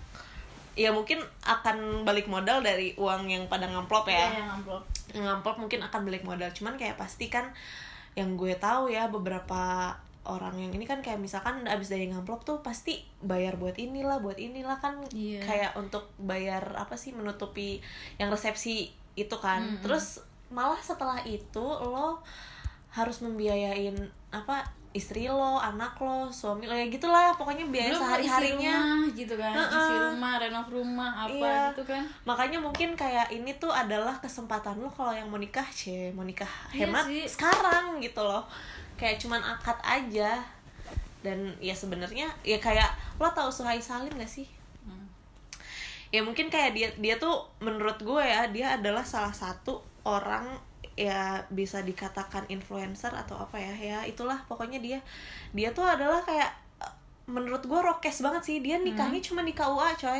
ya 0.79 0.95
mungkin 0.95 1.19
akan 1.43 2.07
balik 2.07 2.31
modal 2.31 2.63
dari 2.63 2.95
uang 2.95 3.27
yang 3.27 3.43
pada 3.51 3.67
ngamplop 3.67 4.07
ya. 4.07 4.31
Iya, 4.31 4.39
yang 4.39 4.49
amplop 4.55 4.83
yang 5.11 5.25
ngamplop 5.27 5.55
mungkin 5.59 5.79
akan 5.83 6.01
balik 6.07 6.23
modal. 6.23 6.47
Cuman 6.55 6.79
kayak 6.79 6.95
pasti 6.95 7.27
kan 7.27 7.51
yang 8.15 8.39
gue 8.39 8.55
tahu 8.55 8.87
ya 8.87 9.11
beberapa 9.11 9.91
orang 10.23 10.55
yang 10.61 10.71
ini 10.71 10.87
kan 10.87 11.03
kayak 11.03 11.19
misalkan 11.19 11.67
abis 11.67 11.89
dari 11.91 12.07
ngamplop 12.07 12.45
tuh 12.47 12.63
pasti 12.63 13.01
bayar 13.19 13.59
buat 13.59 13.75
inilah 13.75 14.21
buat 14.23 14.37
inilah 14.37 14.77
kan 14.79 15.01
Iya. 15.11 15.41
kayak 15.41 15.71
untuk 15.75 16.07
bayar 16.21 16.63
apa 16.79 16.95
sih 16.95 17.11
menutupi 17.11 17.83
yang 18.15 18.31
resepsi 18.31 18.95
itu 19.19 19.35
kan. 19.43 19.83
Terus 19.83 20.23
malah 20.47 20.79
setelah 20.79 21.19
itu 21.27 21.61
lo 21.61 22.23
harus 22.89 23.21
membiayain 23.21 23.93
apa 24.33 24.65
istri 24.89 25.25
lo 25.25 25.55
anak 25.55 25.93
lo 25.97 26.25
suami 26.27 26.65
lo 26.65 26.73
ya 26.73 26.85
gitulah 26.85 27.29
pokoknya 27.33 27.61
biaya 27.65 27.93
belum 27.93 28.01
sehari 28.01 28.23
isi 28.23 28.33
harinya 28.33 28.73
rumah 28.73 29.05
gitu 29.13 29.33
kan 29.35 29.53
isi 29.53 29.69
Heeh. 29.93 30.01
rumah 30.09 30.33
renov 30.35 30.67
rumah 30.67 31.11
apa 31.19 31.29
Iya. 31.31 31.61
gitu 31.69 31.83
kan 31.85 32.03
makanya 32.23 32.57
mungkin 32.57 32.89
kayak 32.93 33.29
ini 33.29 33.53
tuh 33.55 33.69
adalah 33.69 34.17
kesempatan 34.17 34.77
lo 34.77 34.89
kalau 34.89 35.13
yang 35.13 35.25
mau 35.25 35.37
nikah 35.37 35.65
cie 35.69 36.09
mau 36.11 36.25
nikah 36.25 36.49
Iya 36.73 36.89
hemat 36.89 37.05
sih. 37.05 37.21
sekarang 37.29 37.99
gitu 37.99 38.17
loh 38.19 38.41
kayak 38.95 39.15
cuman 39.17 39.39
akad 39.39 39.77
aja 39.79 40.41
dan 41.19 41.37
ya 41.57 41.71
sebenarnya 41.71 42.25
ya 42.41 42.57
kayak 42.57 42.89
lo 43.15 43.29
tau 43.29 43.47
Suhai 43.47 43.77
Salim 43.77 44.11
gak 44.11 44.25
sih 44.25 44.49
Hmm. 44.79 45.05
ya 46.09 46.23
mungkin 46.23 46.47
kayak 46.47 46.71
dia 46.71 46.89
dia 46.97 47.15
tuh 47.15 47.35
menurut 47.59 47.99
gue 47.99 48.23
ya 48.23 48.47
dia 48.47 48.73
adalah 48.73 49.03
salah 49.03 49.29
satu 49.29 49.77
orang 50.01 50.49
ya 50.99 51.19
bisa 51.47 51.79
dikatakan 51.79 52.43
influencer 52.47 53.07
atau 53.09 53.39
apa 53.39 53.55
ya 53.55 53.71
ya 53.73 53.99
itulah 54.03 54.35
pokoknya 54.45 54.77
dia 54.77 54.99
dia 55.51 55.71
tuh 55.71 55.87
adalah 55.87 56.19
kayak 56.19 56.51
eh, 56.77 56.93
menurut 57.25 57.63
gue 57.63 57.79
rokes 57.79 58.19
banget 58.19 58.43
sih 58.43 58.57
dia 58.59 58.75
nikahnya 58.77 59.21
cuma 59.21 59.39
di 59.41 59.53
KUA 59.53 59.89
coy. 59.95 60.19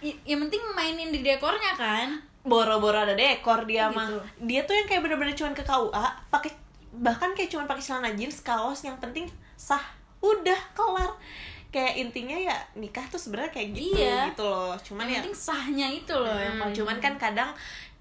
I- 0.00 0.20
yang 0.24 0.44
penting 0.44 0.60
mainin 0.72 1.08
di 1.08 1.20
dekornya 1.20 1.72
kan. 1.74 2.20
Boro-boro 2.40 2.94
ada 2.98 3.12
dekor 3.12 3.64
dia 3.64 3.88
Gitu. 3.88 3.96
mah 3.96 4.08
dia 4.38 4.62
tuh 4.62 4.72
yang 4.72 4.86
kayak 4.86 5.00
bener-bener 5.02 5.32
cuman 5.32 5.52
ke 5.52 5.62
KUA 5.62 6.04
pakai 6.28 6.52
bahkan 6.94 7.32
kayak 7.32 7.48
cuman 7.48 7.64
pakai 7.64 7.82
celana 7.82 8.10
jeans 8.12 8.40
kaos 8.40 8.80
yang 8.80 8.94
penting 8.96 9.26
sah 9.54 9.82
udah 10.20 10.60
kelar. 10.72 11.10
Kayak 11.68 12.00
intinya 12.00 12.32
ya 12.34 12.56
nikah 12.74 13.04
tuh 13.06 13.16
sebenarnya 13.16 13.52
kayak 13.52 13.68
gitu 13.72 13.96
Iya. 13.96 14.28
gitu 14.28 14.40
loh. 14.42 14.72
Cuman 14.78 15.04
ya 15.04 15.12
yang 15.14 15.24
penting 15.24 15.36
sahnya 15.36 15.86
itu 15.86 16.14
loh 16.14 16.32
yang 16.32 16.54
Hmm, 16.54 16.62
paling 16.64 16.76
cuman 16.76 16.96
kan 16.98 17.14
kadang 17.18 17.50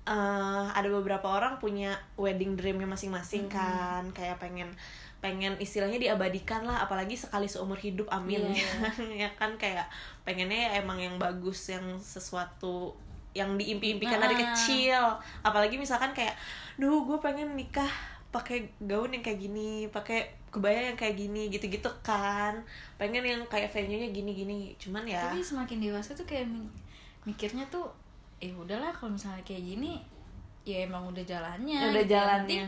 eh, 0.08 0.66
ada 0.72 0.88
beberapa 0.88 1.28
orang 1.28 1.60
punya 1.60 2.00
wedding 2.16 2.56
dreamnya 2.56 2.88
masing-masing 2.88 3.52
kan. 3.52 4.08
Kayak 4.16 4.40
pengen 4.40 4.72
pengen 5.18 5.58
istilahnya 5.58 5.98
diabadikan 5.98 6.62
lah 6.62 6.86
apalagi 6.86 7.18
sekali 7.18 7.50
seumur 7.50 7.76
hidup 7.76 8.08
amin. 8.08 8.54
Iya. 8.54 8.70
ya 9.28 9.30
kan 9.36 9.58
kayak 9.60 9.90
pengennya 10.24 10.72
ya 10.72 10.72
emang 10.80 11.02
yang 11.02 11.18
bagus 11.18 11.74
yang 11.74 11.98
sesuatu 12.00 12.94
yang 13.36 13.58
diimpi-impikan 13.58 14.18
dari 14.22 14.36
kecil. 14.38 15.02
Apalagi 15.44 15.76
misalkan 15.78 16.14
kayak 16.16 16.38
duh 16.78 17.04
gue 17.06 17.18
pengen 17.20 17.54
nikah 17.58 17.90
pakai 18.32 18.70
gaun 18.80 19.14
yang 19.14 19.24
kayak 19.26 19.40
gini 19.42 19.88
pakai 19.90 20.30
kebaya 20.54 20.94
yang 20.94 20.98
kayak 20.98 21.18
gini 21.18 21.50
gitu-gitu 21.50 21.90
kan. 22.06 22.62
Pengen 23.02 23.26
yang 23.26 23.42
kayak 23.50 23.74
venue-nya 23.74 24.10
gini-gini. 24.14 24.78
Cuman 24.78 25.04
ya 25.06 25.34
tapi 25.34 25.42
semakin 25.42 25.78
dewasa 25.82 26.14
tuh 26.14 26.26
kayak 26.30 26.46
mi- 26.46 26.72
mikirnya 27.26 27.66
tuh 27.68 27.90
eh 28.38 28.54
udahlah 28.54 28.94
kalau 28.94 29.14
misalnya 29.14 29.42
kayak 29.42 29.64
gini 29.66 29.98
ya 30.62 30.84
emang 30.84 31.10
udah 31.10 31.24
jalannya 31.24 31.80
udah 31.80 31.90
gitu. 31.90 31.98
Yang 31.98 32.10
jalannya 32.12 32.64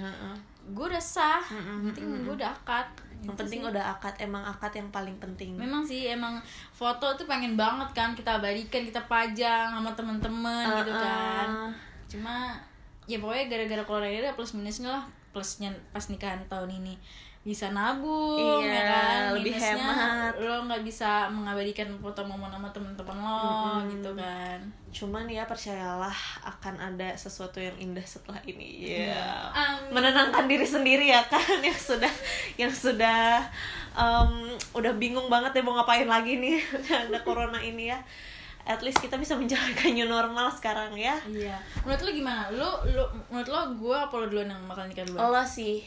gue 0.70 0.86
udah 0.86 1.04
sah 1.04 1.42
yang 1.50 1.82
penting 1.90 2.06
gue 2.24 2.36
udah 2.36 2.52
akad 2.54 2.88
yang 3.20 3.36
Gitu 3.36 3.36
penting 3.36 3.60
sih. 3.60 3.70
udah 3.76 3.84
akad 3.92 4.16
emang 4.18 4.44
akad 4.48 4.72
yang 4.72 4.88
paling 4.90 5.18
penting 5.20 5.52
memang 5.60 5.84
sih 5.84 6.08
emang 6.08 6.40
foto 6.72 7.12
tuh 7.20 7.28
pengen 7.28 7.60
banget 7.60 7.92
kan 7.92 8.16
kita 8.16 8.40
abadikan 8.40 8.88
kita 8.88 9.02
pajang 9.12 9.76
sama 9.76 9.92
temen-temen 9.92 10.64
gitu 10.80 10.94
Uh-uh. 10.96 11.04
kan 11.04 11.48
cuma 12.08 12.36
ya 13.06 13.20
pokoknya 13.20 13.46
gara-gara 13.52 13.84
corona 13.84 14.08
ini 14.08 14.24
ada 14.24 14.38
plus 14.38 14.56
minusnya 14.56 14.88
lah 14.88 15.04
plusnya 15.36 15.70
pas 15.92 16.06
nikahan 16.08 16.40
tahun 16.48 16.80
ini 16.80 16.96
bisa 17.40 17.72
nabung 17.72 18.60
Iya, 18.60 18.68
ya 18.68 18.84
kan 18.84 19.22
lebih 19.32 19.56
Minusnya 19.56 19.74
hemat. 19.80 20.34
lo 20.38 20.56
nggak 20.68 20.84
bisa 20.84 21.32
mengabadikan 21.32 21.88
foto 21.98 22.20
momen 22.22 22.52
sama 22.52 22.68
teman-teman 22.70 23.18
lo 23.18 23.80
gitu 23.88 24.12
kan 24.14 24.60
Cuman 24.90 25.24
ya 25.24 25.46
percayalah 25.46 26.14
akan 26.44 26.76
ada 26.76 27.14
sesuatu 27.14 27.62
yang 27.62 27.78
indah 27.78 28.02
setelah 28.02 28.42
ini. 28.42 28.90
Ya. 29.06 29.46
Amin. 29.54 29.94
Menenangkan 29.94 30.50
diri 30.50 30.66
sendiri 30.66 31.14
ya 31.14 31.22
kan 31.30 31.62
yang 31.68 31.78
sudah 31.78 32.10
yang 32.58 32.74
sudah 32.74 33.38
em, 33.94 34.50
udah 34.74 34.94
bingung 34.98 35.30
banget 35.30 35.54
ya 35.54 35.62
mau 35.62 35.78
ngapain 35.78 36.10
lagi 36.10 36.42
nih 36.42 36.58
ada 37.06 37.22
corona 37.22 37.62
ini 37.62 37.94
ya. 37.94 38.02
At 38.66 38.82
least 38.82 38.98
kita 38.98 39.16
bisa 39.16 39.38
menjalankan 39.38 39.94
new 39.94 40.10
normal 40.10 40.50
sekarang 40.50 40.98
ya. 40.98 41.16
iya 41.26 41.62
menurut 41.82 42.02
lo 42.04 42.12
gimana 42.12 42.42
lo 42.50 42.70
lo 42.90 43.06
menurut 43.30 43.50
lo 43.50 43.60
gue 43.78 43.98
apa 43.98 44.14
lo 44.14 44.26
duluan 44.26 44.50
yang 44.50 44.62
bakal 44.66 44.90
nikah 44.90 45.06
duluan 45.06 45.22
Allah 45.22 45.46
sih. 45.46 45.86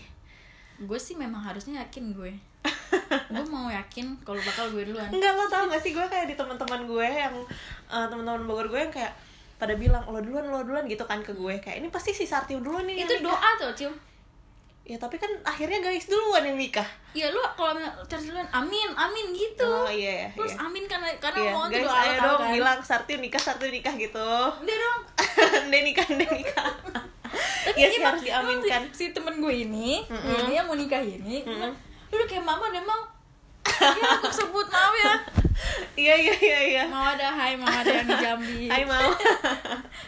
Gue 0.82 0.98
sih 0.98 1.14
memang 1.14 1.40
harusnya 1.40 1.82
yakin 1.82 2.12
gue 2.12 2.32
gue 3.28 3.44
mau 3.48 3.66
yakin 3.66 4.14
kalau 4.20 4.38
bakal 4.38 4.68
gue 4.68 4.84
duluan 4.84 5.08
Enggak 5.08 5.32
lo 5.32 5.44
tau 5.46 5.64
gak 5.66 5.78
sih 5.78 5.90
gue 5.90 6.04
kayak 6.04 6.26
di 6.26 6.34
teman-teman 6.34 6.84
gue 6.84 7.06
yang 7.06 7.34
eh, 7.88 8.06
teman-teman 8.06 8.44
Bogor 8.44 8.68
gue 8.68 8.80
yang 8.80 8.92
kayak 8.92 9.12
pada 9.56 9.72
bilang 9.72 10.02
lo 10.04 10.18
duluan 10.18 10.44
lo 10.44 10.60
duluan 10.60 10.84
gitu 10.84 11.02
kan 11.02 11.18
ke 11.18 11.32
gue 11.32 11.54
kayak 11.58 11.78
ini 11.78 11.88
pasti 11.88 12.10
si 12.10 12.24
Sarti 12.24 12.54
duluan 12.54 12.82
nih 12.84 13.00
itu 13.00 13.14
nikah." 13.14 13.30
doa 13.30 13.50
tuh 13.58 13.70
cium 13.74 13.94
ya 14.82 14.98
tapi 14.98 15.14
kan 15.14 15.30
akhirnya 15.42 15.78
guys 15.78 16.10
duluan 16.10 16.42
yang 16.42 16.58
nikah 16.58 16.86
Iya 17.12 17.30
lu 17.30 17.38
kalau 17.54 17.76
cari 18.02 18.24
duluan 18.24 18.48
amin 18.50 18.88
amin 18.90 19.26
gitu. 19.30 19.62
oh 19.62 19.86
iya 19.86 20.26
iya 20.26 20.28
Terus 20.34 20.52
iya. 20.52 20.64
amin 20.64 20.84
karena 20.90 21.08
karena 21.16 21.38
Iya, 21.38 21.52
mau 21.52 21.64
guys 21.68 21.84
doa 21.84 21.94
ayo 21.94 22.16
dong 22.18 22.40
kan. 22.40 22.50
bilang 22.50 22.78
Sarti 22.82 23.12
nikah 23.16 23.38
Sarti 23.38 23.70
nikah 23.70 23.94
gitu 23.94 24.28
Udah 24.58 24.76
dong. 24.76 25.00
Deh 25.70 25.80
nikah 25.80 26.06
deh 26.08 26.26
nikah 26.26 26.70
Tapi 27.62 27.74
Iya 27.74 27.84
ini 27.84 27.90
sih 27.90 27.98
emang- 27.98 28.08
harus 28.10 28.22
diaminkan 28.22 28.82
Si, 28.90 29.04
temen 29.10 29.34
gue 29.38 29.54
ini, 29.54 30.02
Mm-mm. 30.02 30.38
ini 30.40 30.52
yang 30.52 30.66
mau 30.66 30.74
nikah 30.74 30.98
ini, 30.98 31.42
Mm-mm. 31.42 31.70
lu 32.08 32.14
udah 32.14 32.26
kayak 32.26 32.42
mama 32.42 32.66
mau. 32.82 33.11
Ya 33.82 34.08
aku 34.16 34.30
sebut 34.30 34.66
maaf 34.66 34.94
ya. 34.96 35.14
iya 35.94 36.14
iya 36.16 36.34
iya 36.34 36.58
iya 36.64 36.84
Mau 36.86 37.04
ada 37.04 37.28
hai, 37.30 37.54
mau 37.54 37.66
ada 37.66 37.86
yang 37.86 38.02
di 38.04 38.16
Jambi. 38.16 38.64
Hai 38.72 38.82
mau 38.82 39.10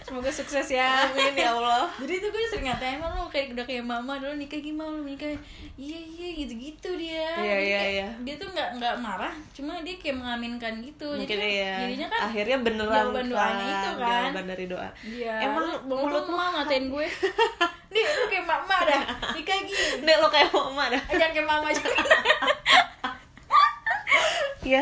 Semoga 0.01 0.27
sukses 0.29 0.67
ya. 0.69 1.07
amin 1.07 1.35
ya 1.35 1.53
Allah 1.53 1.87
Jadi 1.97 2.13
itu 2.17 2.27
gue 2.27 2.43
sering 2.45 2.67
ngatain 2.67 2.99
emang 2.99 3.13
lu 3.15 3.29
kayak 3.29 3.53
udah 3.53 3.63
kayak 3.63 3.85
mama 3.85 4.17
dulu 4.17 4.35
nikah 4.35 4.59
gimana 4.59 4.91
lu 4.91 5.05
nikah 5.05 5.31
iya 5.75 5.99
iya 6.01 6.29
gitu 6.37 6.55
gitu 6.55 6.89
dia 6.97 7.29
Iya, 7.37 7.57
iya, 7.61 7.81
iya. 7.93 8.09
dia 8.19 8.35
tuh 8.35 8.49
nggak 8.49 8.69
nggak 8.75 8.95
marah 8.97 9.35
cuma 9.51 9.79
dia 9.81 9.95
kayak 9.97 10.17
mengaminkan 10.17 10.73
gitu 10.81 11.07
mungkin 11.13 11.29
jadi 11.29 11.47
iya 11.53 11.75
jadinya 11.81 12.09
kan 12.09 12.21
akhirnya 12.25 12.59
beneran 12.61 12.95
jawaban 13.05 13.27
doanya 13.27 13.65
itu 13.67 13.91
kan. 13.93 14.01
jawaban 14.01 14.45
dari 14.47 14.65
doa 14.67 14.89
Iya. 15.05 15.35
Emang 15.43 15.67
mulut 15.85 16.27
mama 16.27 16.47
ngatain 16.57 16.87
gue. 16.89 17.07
Nih 17.95 18.03
lu 18.03 18.25
kayak 18.27 18.43
mama 18.45 18.77
dah. 18.83 19.03
Nikah 19.31 19.57
gini. 19.61 20.03
Dek 20.03 20.17
lo 20.17 20.27
kayak 20.27 20.51
mama 20.51 20.85
dah 20.89 21.03
Eh, 21.05 21.15
Jangan 21.15 21.33
kayak 21.33 21.47
mama 21.49 21.69
jangan. 21.71 22.07
Iya, 24.65 24.81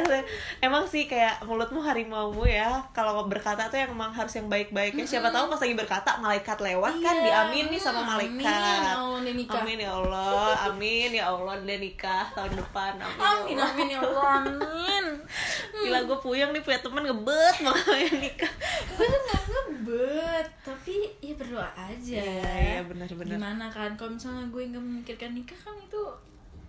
emang 0.61 0.87
sih 0.87 1.05
kayak 1.05 1.43
mulutmu 1.43 1.83
harimaumu 1.83 2.47
ya. 2.47 2.87
Kalau 2.91 3.27
berkata 3.27 3.67
tuh 3.67 3.77
yang 3.77 3.91
emang 3.91 4.11
harus 4.11 4.31
yang 4.33 4.47
baik-baik 4.47 4.95
ya. 4.95 5.03
Siapa 5.05 5.29
tahu 5.29 5.51
pas 5.51 5.59
lagi 5.59 5.75
berkata 5.75 6.17
malaikat 6.17 6.55
lewat 6.57 6.95
kan 6.97 7.17
Iya. 7.17 7.51
diamini 7.51 7.75
sama 7.77 8.07
Amin, 8.07 8.39
malaikat. 8.39 8.47
ya 8.47 8.95
Allah. 8.95 9.51
Amin 9.59 9.79
ya 9.79 9.91
Allah, 9.93 10.51
amin 10.65 11.11
ya 11.11 11.25
Allah 11.27 11.55
dia 11.61 11.77
nikah 11.77 12.25
tahun 12.31 12.53
depan. 12.55 12.93
Amin. 12.95 13.11
ya 13.11 13.27
Amin 13.27 13.59
Allah. 13.59 13.67
amin 13.69 13.87
ya 13.89 13.99
Allah 13.99 14.25
amin. 14.39 15.05
Gila 15.83 15.99
gue 16.05 16.19
puyeng 16.21 16.51
nih 16.53 16.63
punya 16.63 16.79
temen 16.79 17.03
ngebet 17.03 17.57
yang 18.07 18.17
nikah. 18.23 18.53
Gue 18.95 19.05
tuh 19.05 19.21
nggak 19.21 19.43
ngebet, 19.45 20.47
tapi 20.63 20.95
ya 21.19 21.35
berdoa 21.35 21.69
aja. 21.75 22.23
Iya, 22.23 22.51
iya, 22.55 22.81
benar-benar. 22.87 23.35
Gimana 23.35 23.67
kan 23.67 23.91
kalau 23.97 24.15
misalnya 24.15 24.47
gue 24.47 24.63
nggak 24.65 24.79
memikirkan 24.81 25.35
nikah 25.35 25.59
kan 25.59 25.75
itu 25.75 26.03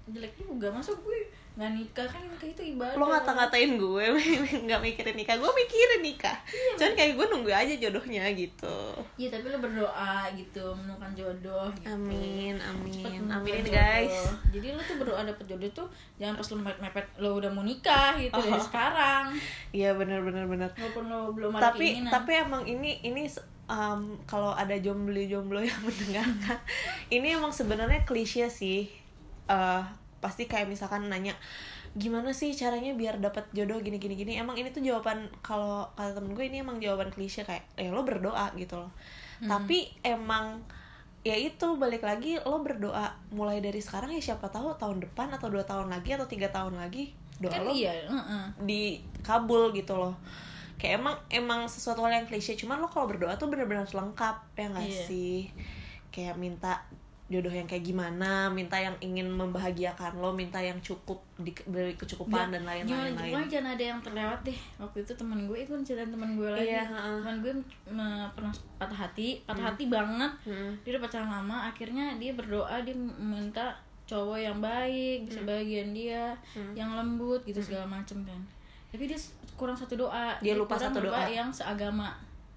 jelek 0.05 0.33
juga 0.35 0.67
masuk 0.67 0.97
gue 0.99 1.29
nggak 1.53 1.69
nikah 1.69 2.07
kan 2.09 2.17
nikah 2.25 2.49
itu 2.49 2.63
ibadah 2.73 2.97
Lo 2.97 3.05
ngata-ngatain 3.07 3.77
gue 3.77 4.05
nggak 4.65 4.81
mikirin 4.81 5.13
nikah. 5.13 5.37
Gue 5.37 5.51
mikirin 5.53 6.01
nikah. 6.01 6.33
Cuman 6.73 6.97
kayak 6.97 7.13
gue 7.13 7.25
nunggu 7.29 7.53
aja 7.53 7.73
jodohnya 7.77 8.25
gitu. 8.33 8.77
Iya 9.15 9.29
tapi 9.29 9.53
lo 9.53 9.61
berdoa 9.61 10.33
gitu 10.33 10.65
menemukan 10.73 11.13
jodoh 11.13 11.69
gitu. 11.77 11.93
Amin, 11.93 12.57
amin. 12.57 13.21
Aminin 13.29 13.61
jodoh. 13.61 13.69
guys. 13.69 14.17
Jadi 14.49 14.73
lo 14.73 14.81
tuh 14.81 14.97
berdoa 14.97 15.21
dapet 15.21 15.45
jodoh 15.45 15.69
tuh 15.71 15.87
jangan 16.17 16.33
pas 16.33 16.47
lo 16.49 16.55
mepet-mepet 16.57 17.05
lo 17.21 17.29
udah 17.37 17.51
mau 17.53 17.61
nikah 17.61 18.17
gitu 18.17 18.33
dari 18.33 18.57
Oh. 18.57 18.65
sekarang. 18.65 19.25
Iya 19.69 19.93
bener-bener 19.93 20.49
bener. 20.49 20.69
Walaupun 20.73 21.05
lo 21.05 21.29
belum 21.31 21.53
ada 21.53 21.69
tapi 21.69 21.85
keinginan. 21.93 22.11
tapi 22.11 22.31
emang 22.33 22.63
ini 22.65 22.97
ini 23.01 23.29
um, 23.65 24.17
kalau 24.25 24.51
ada 24.51 24.73
jomblo-jomblo 24.73 25.61
yang 25.61 25.81
mendengarkan 25.87 26.57
ini 27.07 27.37
emang 27.37 27.53
sebenarnya 27.53 28.01
klise 28.03 28.49
sih 28.49 28.89
Eh, 29.43 29.83
pasti 30.23 30.47
kayak 30.47 30.71
misalkan 30.71 31.11
nanya 31.11 31.35
gimana 31.93 32.31
sih 32.31 32.55
caranya 32.55 32.95
biar 32.95 33.19
dapat 33.19 33.45
jodoh 33.51 33.77
gini 33.77 33.99
gini 33.99 34.15
gini 34.15 34.39
emang 34.39 34.55
ini 34.55 34.71
tuh 34.71 34.79
jawaban 34.81 35.27
kalau 35.43 35.85
kata 35.93 36.15
temen 36.15 36.31
gue 36.33 36.47
ini 36.47 36.63
emang 36.63 36.79
jawaban 36.79 37.11
klise 37.11 37.43
kayak 37.43 37.67
eh 37.75 37.91
lo 37.91 38.01
berdoa 38.01 38.55
gitu 38.55 38.79
loh. 38.79 38.89
Tapi 39.43 39.91
emang 40.01 40.63
ya 41.21 41.35
itu 41.35 41.75
balik 41.75 42.01
lagi 42.01 42.39
lo 42.41 42.63
berdoa. 42.63 43.13
Mulai 43.35 43.59
dari 43.59 43.83
sekarang 43.83 44.09
ya 44.09 44.23
siapa 44.23 44.47
tahu 44.49 44.73
tahun 44.79 45.03
depan 45.03 45.35
atau 45.35 45.51
dua 45.51 45.67
tahun 45.67 45.91
lagi 45.91 46.15
atau 46.15 46.25
tiga 46.25 46.47
tahun 46.49 46.79
lagi 46.79 47.11
doa 47.37 47.51
kan 47.51 47.67
lo 47.67 47.75
iya, 47.75 47.91
dikabul 48.63 49.75
gitu 49.75 49.93
loh. 49.93 50.15
Kayak 50.79 50.99
emang 51.03 51.15
emang 51.29 51.59
sesuatu 51.69 52.01
hal 52.01 52.23
yang 52.23 52.27
klise 52.27 52.57
cuman 52.57 52.81
lo 52.81 52.87
kalau 52.89 53.05
berdoa 53.05 53.35
tuh 53.37 53.51
bener-bener 53.51 53.85
lengkap 53.85 54.37
ya 54.57 54.65
nggak 54.71 54.87
Iya. 54.89 55.03
sih? 55.05 55.39
Kayak 56.09 56.41
minta 56.41 56.81
jodoh 57.33 57.49
yang 57.49 57.65
kayak 57.65 57.81
gimana 57.81 58.45
minta 58.53 58.77
yang 58.77 58.93
ingin 59.01 59.25
membahagiakan 59.25 60.21
lo 60.21 60.29
minta 60.29 60.61
yang 60.61 60.77
cukup 60.85 61.17
diberi 61.41 61.97
kecukupan 61.97 62.53
dan 62.53 62.61
lain-lain. 62.61 63.17
lain 63.17 63.49
jangan 63.49 63.73
ada 63.73 63.83
yang 63.89 63.99
terlewat 64.05 64.39
deh. 64.45 64.59
Waktu 64.77 65.01
itu 65.01 65.13
teman 65.17 65.49
gue 65.49 65.57
itu 65.65 65.73
cerita 65.81 66.05
teman 66.05 66.37
gue 66.37 66.45
lagi. 66.45 66.69
Iya, 66.69 66.85
teman 66.93 67.41
gue 67.41 67.53
me- 67.89 68.29
pernah 68.37 68.53
patah 68.77 69.09
hati 69.09 69.41
patah 69.49 69.73
hati 69.73 69.89
banget. 69.89 70.31
Mm. 70.45 70.71
dia 70.85 70.89
udah 70.93 71.03
pacaran 71.09 71.29
lama 71.33 71.57
akhirnya 71.73 72.05
dia 72.21 72.31
berdoa 72.37 72.85
dia 72.85 72.93
minta 73.17 73.73
cowok 74.05 74.37
yang 74.37 74.59
baik 74.61 75.25
bisa 75.25 75.41
bagian 75.47 75.95
dia 75.95 76.37
yang 76.77 76.93
lembut 76.93 77.41
gitu 77.49 77.57
segala 77.57 77.89
macem 77.89 78.21
kan. 78.21 78.37
Tapi 78.93 79.09
dia 79.09 79.17
kurang 79.57 79.73
satu 79.73 79.97
doa. 79.97 80.37
Dia 80.37 80.53
lupa 80.53 80.77
kurang 80.77 80.93
satu 80.93 80.99
doa. 81.09 81.25
yang 81.25 81.49
seagama 81.49 82.13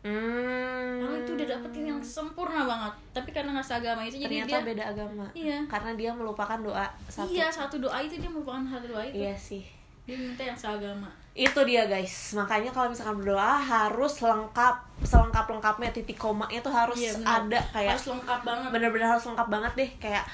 Hmm. 0.07 1.03
Kalau 1.03 1.16
itu 1.19 1.31
udah 1.35 1.47
dapetin 1.51 1.85
yang 1.90 2.01
sempurna 2.01 2.62
banget. 2.62 2.92
Tapi 3.11 3.31
karena 3.35 3.51
nggak 3.59 3.66
seagama 3.66 4.07
itu 4.07 4.23
jadi 4.23 4.47
ternyata 4.47 4.49
dia 4.49 4.61
beda 4.62 4.85
agama. 4.95 5.27
Iya. 5.35 5.59
karena 5.66 5.90
dia 5.99 6.11
melupakan 6.14 6.59
doa 6.62 6.87
satu. 7.11 7.27
Iya 7.27 7.51
satu 7.51 7.83
doa 7.83 7.99
itu 7.99 8.23
dia 8.23 8.31
merupakan 8.31 8.62
satu 8.62 8.87
doa 8.87 9.03
itu. 9.03 9.19
Iya 9.19 9.35
sih. 9.35 9.66
Dia 10.07 10.14
minta 10.14 10.47
yang 10.47 10.55
seagama. 10.55 11.11
Itu 11.35 11.61
dia 11.66 11.90
guys. 11.90 12.33
Makanya 12.38 12.71
kalau 12.71 12.88
misalkan 12.88 13.19
berdoa 13.19 13.59
harus 13.59 14.14
lengkap. 14.23 14.77
Selengkap 15.03 15.45
lengkapnya 15.51 15.90
titik 15.90 16.16
komanya 16.16 16.62
tuh 16.62 16.73
harus 16.73 16.97
Iya, 16.97 17.12
ada. 17.27 17.59
Kayak 17.75 17.99
harus 17.99 18.07
lengkap 18.14 18.40
banget. 18.47 18.69
bener-bener 18.71 19.07
harus 19.11 19.27
lengkap 19.27 19.49
banget 19.51 19.73
deh. 19.75 19.90
Kayak 19.99 20.25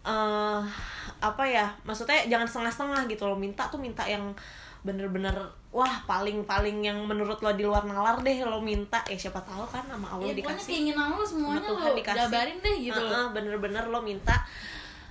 eh 0.00 0.60
apa 1.20 1.44
ya? 1.44 1.68
Maksudnya 1.84 2.24
jangan 2.32 2.48
setengah-setengah 2.48 3.00
gitu 3.12 3.28
loh. 3.28 3.36
Minta 3.36 3.68
tuh 3.68 3.76
minta 3.76 4.02
yang 4.08 4.32
bener-bener 4.80 5.36
wah 5.70 6.02
paling 6.02 6.42
paling 6.42 6.82
yang 6.82 6.98
menurut 7.00 7.38
lo 7.38 7.50
di 7.50 7.62
luar 7.62 7.82
nalar 7.84 8.18
deh 8.18 8.42
lo 8.42 8.58
minta 8.58 8.98
ya 9.04 9.14
siapa 9.16 9.38
tahu 9.40 9.62
kan 9.64 9.86
sama 9.86 10.10
Allah 10.10 10.26
ya 10.26 10.34
dikasih 10.36 10.66
keinginan 10.68 11.10
lo 11.10 11.22
semuanya 11.22 11.60
Sama 11.60 11.70
Tuhan 11.70 11.84
lo 11.84 11.94
dikasih. 11.96 12.18
jabarin 12.20 12.58
deh 12.58 12.76
gitu 12.82 13.00
Heeh, 13.00 13.24
bener-bener 13.30 13.84
lo 13.86 14.00
minta 14.00 14.34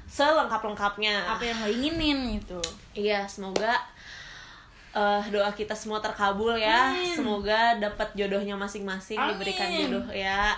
selengkap-lengkapnya 0.05 1.15
apa 1.29 1.43
yang 1.43 1.57
lo 1.59 1.69
inginin 1.69 2.17
gitu 2.35 2.59
Iya, 2.91 3.23
semoga 3.25 3.77
eh, 4.89 5.21
doa 5.29 5.53
kita 5.53 5.71
semua 5.71 6.01
terkabul 6.01 6.57
ya. 6.57 6.91
Amin. 6.91 7.13
Semoga 7.13 7.77
dapat 7.77 8.09
jodohnya 8.13 8.57
masing-masing, 8.57 9.15
Amin. 9.15 9.37
diberikan 9.37 9.69
jodoh 9.69 10.09
ya. 10.11 10.57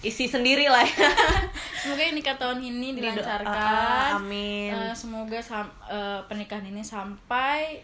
Isi 0.00 0.28
sendiri 0.28 0.68
lah 0.68 0.84
ya. 0.84 1.08
semoga 1.80 2.04
nikah 2.06 2.36
tahun 2.36 2.60
ini 2.60 2.94
dilancarkan 2.94 3.48
Ah, 3.48 4.20
amin. 4.20 4.70
Eh, 4.70 4.94
semoga 4.94 5.40
sam- 5.40 5.74
eh, 5.88 6.20
pernikahan 6.28 6.62
ini 6.62 6.84
sampai 6.84 7.80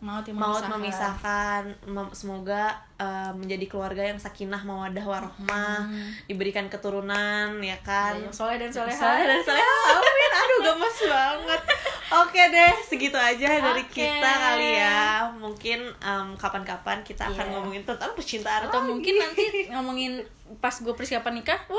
maut 0.00 0.24
yang 0.24 0.32
Maut 0.34 0.56
memisahkan. 0.58 0.72
memisahkan. 0.74 1.62
Mem- 1.86 2.12
Semoga 2.12 2.64
eh, 2.96 3.32
menjadi 3.32 3.64
keluarga 3.66 4.02
yang 4.02 4.16
sakinah 4.16 4.60
mawadah 4.60 5.00
warohmah, 5.02 5.88
diberikan 6.24 6.66
keturunan 6.66 7.60
ya 7.60 7.76
kan. 7.80 8.12
Ya, 8.14 8.28
soleh 8.30 8.56
dan 8.56 8.68
soleha 8.68 8.92
Soleh 8.92 9.24
dan 9.24 9.40
soleha. 9.40 9.76
Amin. 9.92 10.30
Aduh, 10.32 10.58
gemes 10.66 10.98
banget. 11.06 11.62
Oke 12.10 12.42
deh, 12.42 12.72
segitu 12.82 13.14
aja 13.14 13.46
dari 13.46 13.80
Oke. 13.82 14.02
kita 14.02 14.32
kali 14.34 14.68
ya. 14.74 15.22
Mungkin 15.32 15.78
em, 15.94 16.28
kapan-kapan 16.34 17.00
kita 17.00 17.24
akan 17.26 17.38
Iya. 17.38 17.52
ngomongin 17.54 17.82
tentang 17.84 18.10
percintaan 18.12 18.66
atau 18.66 18.80
lagi. 18.80 18.88
mungkin 18.88 19.14
nanti 19.16 19.44
ngomongin 19.68 20.12
pas 20.58 20.74
gue 20.74 20.90
persiapan 20.90 21.36
nikah 21.36 21.60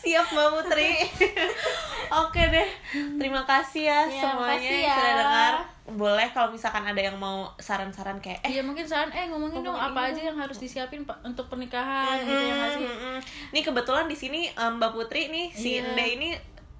Siap 0.00 0.26
Mbak 0.28 0.48
Putri. 0.52 0.92
Oke 2.10 2.42
deh. 2.44 2.68
Terima 3.16 3.42
kasih 3.42 3.82
ya, 3.84 4.00
Ya, 4.04 4.20
semuanya 4.22 4.60
yang 4.64 4.84
ya. 4.84 4.94
sudah 4.94 5.14
dengar. 5.16 5.54
Boleh 5.88 6.28
kalau 6.28 6.48
misalkan 6.48 6.84
ada 6.84 7.00
yang 7.00 7.16
mau 7.16 7.48
saran-saran 7.56 8.20
kayak 8.20 8.44
eh 8.44 8.52
Iya 8.52 8.60
mungkin 8.60 8.84
saran 8.84 9.08
eh 9.08 9.24
ngomongin 9.26 9.64
dong 9.64 9.72
apa 9.72 10.04
ini 10.04 10.08
aja 10.12 10.20
yang 10.28 10.36
harus 10.36 10.56
disiapin 10.56 11.00
untuk 11.22 11.48
pernikahan 11.48 12.20
gitu 12.20 12.42
ya 12.44 12.54
nggak 12.54 12.70
sih 12.76 12.84
mm, 12.84 12.98
mm. 13.00 13.18
Nih 13.56 13.62
kebetulan 13.64 14.04
di 14.04 14.12
sini 14.12 14.40
em, 14.50 14.76
Mbak 14.76 14.90
Putri 14.92 15.32
nih 15.32 15.48
si 15.50 15.74
Iya. 15.74 15.88
Ende 15.88 16.04
ini 16.04 16.28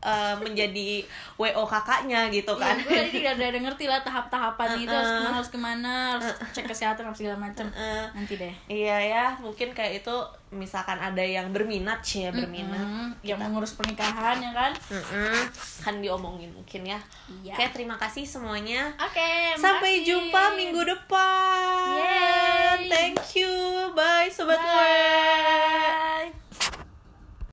eh, 0.00 0.34
menjadi 0.36 1.02
wo 1.34 1.46
kakaknya 1.64 2.26
gitu 2.28 2.50
Iya, 2.52 2.62
kan 2.64 2.74
gue 2.76 2.90
tadi 2.92 3.18
udah, 3.18 3.32
udah, 3.34 3.46
udah 3.48 3.62
ngerti 3.64 3.84
lah 3.84 4.00
tahap-tahapan 4.00 4.68
itu 4.76 4.88
harus 4.88 5.08
Uh-uh. 5.08 5.14
ke 5.14 5.20
mana 5.20 5.34
harus 5.34 5.50
ke 5.50 5.58
mana 5.58 5.92
harus 6.12 6.26
cek 6.52 6.64
kesehatan 6.66 7.02
apa 7.04 7.14
segala 7.14 7.36
macam 7.36 7.66
Uh-uh. 7.66 8.04
nanti 8.12 8.34
deh 8.34 8.54
iya 8.66 8.98
ya 9.00 9.24
mungkin 9.38 9.70
kayak 9.70 10.00
itu 10.00 10.14
misalkan 10.48 10.96
ada 10.96 11.20
yang 11.20 11.50
berminat 11.50 12.00
sih 12.00 12.24
ya 12.24 12.30
berminat 12.30 12.80
Hmm, 12.80 13.12
yang 13.20 13.36
mengurus 13.36 13.74
pernikahan 13.74 14.38
ya 14.38 14.48
kan 14.50 14.72
Mm-mm. 14.88 15.44
kan 15.78 15.94
diomongin 15.98 16.48
mungkin 16.50 16.86
ya 16.86 16.96
Iya. 17.42 17.52
oke 17.52 17.64
terima 17.74 17.94
kasih 17.96 18.24
semuanya 18.24 18.88
oke 18.96 19.28
sampai 19.54 19.98
makasih. 19.98 20.06
jumpa 20.08 20.42
minggu 20.54 20.80
depan 20.80 22.00
Yeay. 22.00 22.88
thank 22.88 23.20
you 23.34 23.52
bye 23.92 24.24
sobat 24.26 24.56
Bye. 24.56 26.32
gue 26.32 26.47